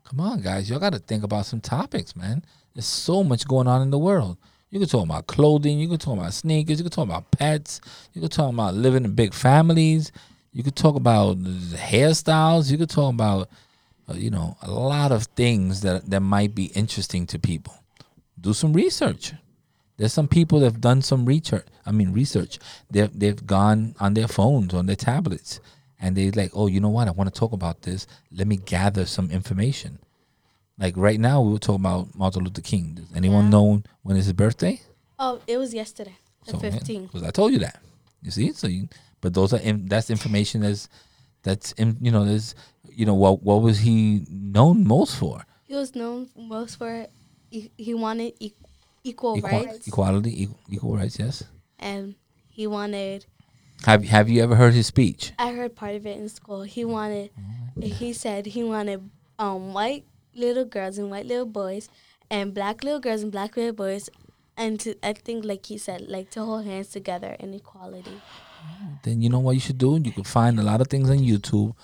Come 0.05 0.21
on, 0.21 0.40
guys, 0.40 0.68
y'all 0.71 0.79
got 0.81 0.92
to 0.94 0.99
think 0.99 1.23
about 1.23 1.47
some 1.47 1.61
topics, 1.61 2.16
man. 2.16 2.42
There's 2.75 2.87
so 2.87 3.23
much 3.23 3.47
going 3.47 3.66
on 3.68 3.83
in 3.83 3.90
the 3.90 3.99
world. 3.99 4.38
You 4.71 4.79
can 4.81 4.88
talk 4.88 5.05
about 5.05 5.27
clothing, 5.27 5.79
you 5.79 5.88
can 5.88 5.99
talk 5.99 6.18
about 6.18 6.33
sneakers, 6.35 6.79
you 6.79 6.85
can 6.85 6.90
talk 6.92 7.05
about 7.07 7.31
pets, 7.31 7.81
you 8.12 8.21
can 8.21 8.31
talk 8.31 8.53
about 8.53 8.75
living 8.75 9.05
in 9.05 9.12
big 9.14 9.33
families, 9.35 10.12
you 10.53 10.62
could 10.62 10.77
talk 10.77 10.94
about 10.97 11.37
hairstyles, 11.38 12.71
you 12.71 12.79
could 12.79 12.90
talk 12.90 13.12
about, 13.12 13.49
Uh, 14.09 14.14
you 14.14 14.31
know, 14.31 14.57
a 14.62 14.71
lot 14.71 15.12
of 15.12 15.25
things 15.37 15.83
that 15.83 16.09
that 16.11 16.21
might 16.21 16.55
be 16.55 16.66
interesting 16.75 17.27
to 17.27 17.38
people. 17.38 17.75
Do 18.40 18.53
some 18.55 18.73
research. 18.73 19.35
There's 19.97 20.12
some 20.12 20.29
people 20.29 20.61
that 20.61 20.66
have 20.66 20.81
done 20.81 21.03
some 21.03 21.27
research. 21.27 21.66
I 21.85 21.90
mean, 21.92 22.12
research. 22.12 22.59
They've 22.90 23.11
they've 23.18 23.47
gone 23.47 23.94
on 24.01 24.14
their 24.14 24.29
phones, 24.29 24.73
on 24.73 24.87
their 24.87 24.97
tablets, 24.97 25.61
and 26.01 26.16
they're 26.16 26.31
like, 26.33 26.53
oh, 26.55 26.68
you 26.68 26.81
know 26.81 26.88
what? 26.88 27.09
I 27.09 27.11
want 27.11 27.33
to 27.33 27.38
talk 27.38 27.53
about 27.53 27.83
this. 27.83 28.07
Let 28.33 28.47
me 28.47 28.57
gather 28.57 29.05
some 29.07 29.31
information. 29.31 29.99
Like 30.79 30.97
right 30.97 31.18
now, 31.18 31.42
we 31.42 31.53
were 31.53 31.59
talking 31.59 31.85
about 31.85 32.14
Martin 32.14 32.44
Luther 32.44 32.61
King. 32.62 32.94
Does 32.94 33.07
anyone 33.14 33.44
Yeah. 33.47 33.51
know 33.51 33.83
when 34.03 34.16
is 34.16 34.27
his 34.27 34.33
birthday? 34.35 34.81
Oh, 35.18 35.40
it 35.49 35.59
was 35.59 35.75
yesterday, 35.75 36.16
the 36.47 36.53
So, 36.53 36.61
yeah, 36.62 36.71
15th. 36.71 37.11
'cause 37.11 37.25
I 37.25 37.31
told 37.33 37.53
you 37.53 37.59
that. 37.59 37.83
You 38.23 38.31
see, 38.31 38.53
so 38.53 38.68
you, 38.68 38.88
but 39.21 39.35
those 39.35 39.53
are 39.53 39.59
in, 39.59 39.87
that's 39.87 40.09
information 40.11 40.61
that's 40.62 40.88
that's 41.42 41.73
in, 41.73 41.97
you 42.01 42.11
know 42.12 42.25
there's 42.25 42.55
you 42.99 43.07
know 43.07 43.15
what 43.15 43.43
what 43.49 43.63
was 43.63 43.79
he 43.87 44.27
known 44.29 44.77
most 44.95 45.15
for? 45.17 45.47
He 45.65 45.75
was 45.75 45.95
known 45.95 46.29
most 46.35 46.77
for 46.79 47.07
e- 47.51 47.71
he 47.79 47.95
wanted 47.95 48.33
e- 48.41 48.53
equal 49.05 49.37
Equa- 49.39 49.53
rights, 49.67 49.87
equality, 49.87 50.33
equal, 50.43 50.59
equal 50.69 50.97
rights. 50.97 51.17
Yes. 51.19 51.45
and 51.79 52.17
he 52.49 52.67
wanted. 52.67 53.27
Have 53.87 54.03
Have 54.07 54.29
you 54.29 54.43
ever 54.43 54.57
heard 54.57 54.75
his 54.75 54.89
speech? 54.89 55.31
I 55.39 55.53
heard 55.53 55.77
part 55.77 55.95
of 55.95 56.05
it 56.11 56.17
in 56.19 56.29
school. 56.29 56.63
He 56.77 56.85
wanted. 56.85 57.31
Oh, 57.39 57.87
He 57.87 58.13
said 58.13 58.47
he 58.47 58.65
wanted 58.65 59.09
um 59.39 59.73
white 59.73 60.05
little 60.35 60.65
girls 60.65 60.99
and 60.99 61.09
white 61.11 61.27
little 61.27 61.47
boys, 61.47 61.89
and 62.31 62.53
black 62.53 62.83
little 62.83 62.99
girls 62.99 63.23
and 63.23 63.31
black 63.31 63.57
little 63.57 63.73
boys, 63.85 64.11
and 64.57 64.81
to, 64.81 64.97
I 65.05 65.13
think 65.13 65.45
like 65.45 65.67
he 65.67 65.79
said 65.79 66.09
like 66.11 66.31
to 66.35 66.43
hold 66.45 66.65
hands 66.67 66.89
together 66.91 67.37
in 67.39 67.55
equality. 67.55 68.19
then 69.05 69.23
you 69.23 69.29
know 69.31 69.39
what 69.39 69.55
you 69.55 69.61
should 69.61 69.79
do. 69.79 69.95
You 70.03 70.11
can 70.11 70.25
find 70.25 70.59
a 70.59 70.63
lot 70.65 70.81
of 70.81 70.89
things 70.89 71.09
on 71.11 71.19
YouTube. 71.19 71.75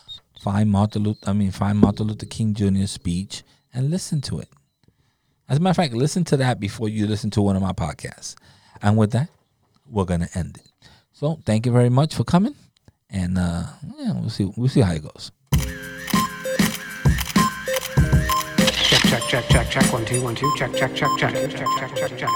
Find 0.44 0.70
Martin 0.70 1.04
Luther, 1.04 1.30
I 1.30 1.32
mean, 1.32 1.50
find 1.50 1.78
Martin 1.78 2.06
Luther 2.06 2.26
King 2.26 2.52
Jr.'s 2.52 2.90
speech 2.90 3.42
and 3.72 3.88
listen 3.88 4.20
to 4.20 4.40
it. 4.40 4.48
As 5.48 5.56
a 5.56 5.60
matter 5.60 5.70
of 5.70 5.76
fact, 5.76 5.94
listen 5.94 6.22
to 6.24 6.36
that 6.36 6.60
before 6.60 6.86
you 6.86 7.06
listen 7.06 7.30
to 7.30 7.40
one 7.40 7.56
of 7.56 7.62
my 7.62 7.72
podcasts. 7.72 8.34
And 8.82 8.98
with 8.98 9.12
that, 9.12 9.30
we're 9.88 10.04
gonna 10.04 10.28
end 10.34 10.58
it. 10.58 10.70
So 11.14 11.40
thank 11.46 11.64
you 11.64 11.72
very 11.72 11.88
much 11.88 12.14
for 12.14 12.24
coming, 12.24 12.54
and 13.08 13.38
uh, 13.38 13.62
yeah, 13.96 14.12
we'll 14.12 14.28
see. 14.28 14.52
We'll 14.54 14.68
see 14.68 14.82
how 14.82 14.92
it 14.92 15.02
goes. 15.02 15.32
Check, 18.90 19.02
check, 19.08 19.22
check, 19.28 19.48
check, 19.48 19.70
check. 19.70 19.92
One, 19.94 20.04
two, 20.04 20.22
one, 20.22 20.34
two. 20.34 20.52
Check, 20.58 20.74
check, 20.76 20.94
check, 20.94 21.08
check. 21.18 21.32
Check, 21.32 21.66
check, 21.78 21.96
check, 21.96 22.18
check. 22.18 22.30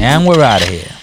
And 0.00 0.26
we're 0.26 0.42
out 0.42 0.60
of 0.60 0.68
here. 0.68 0.97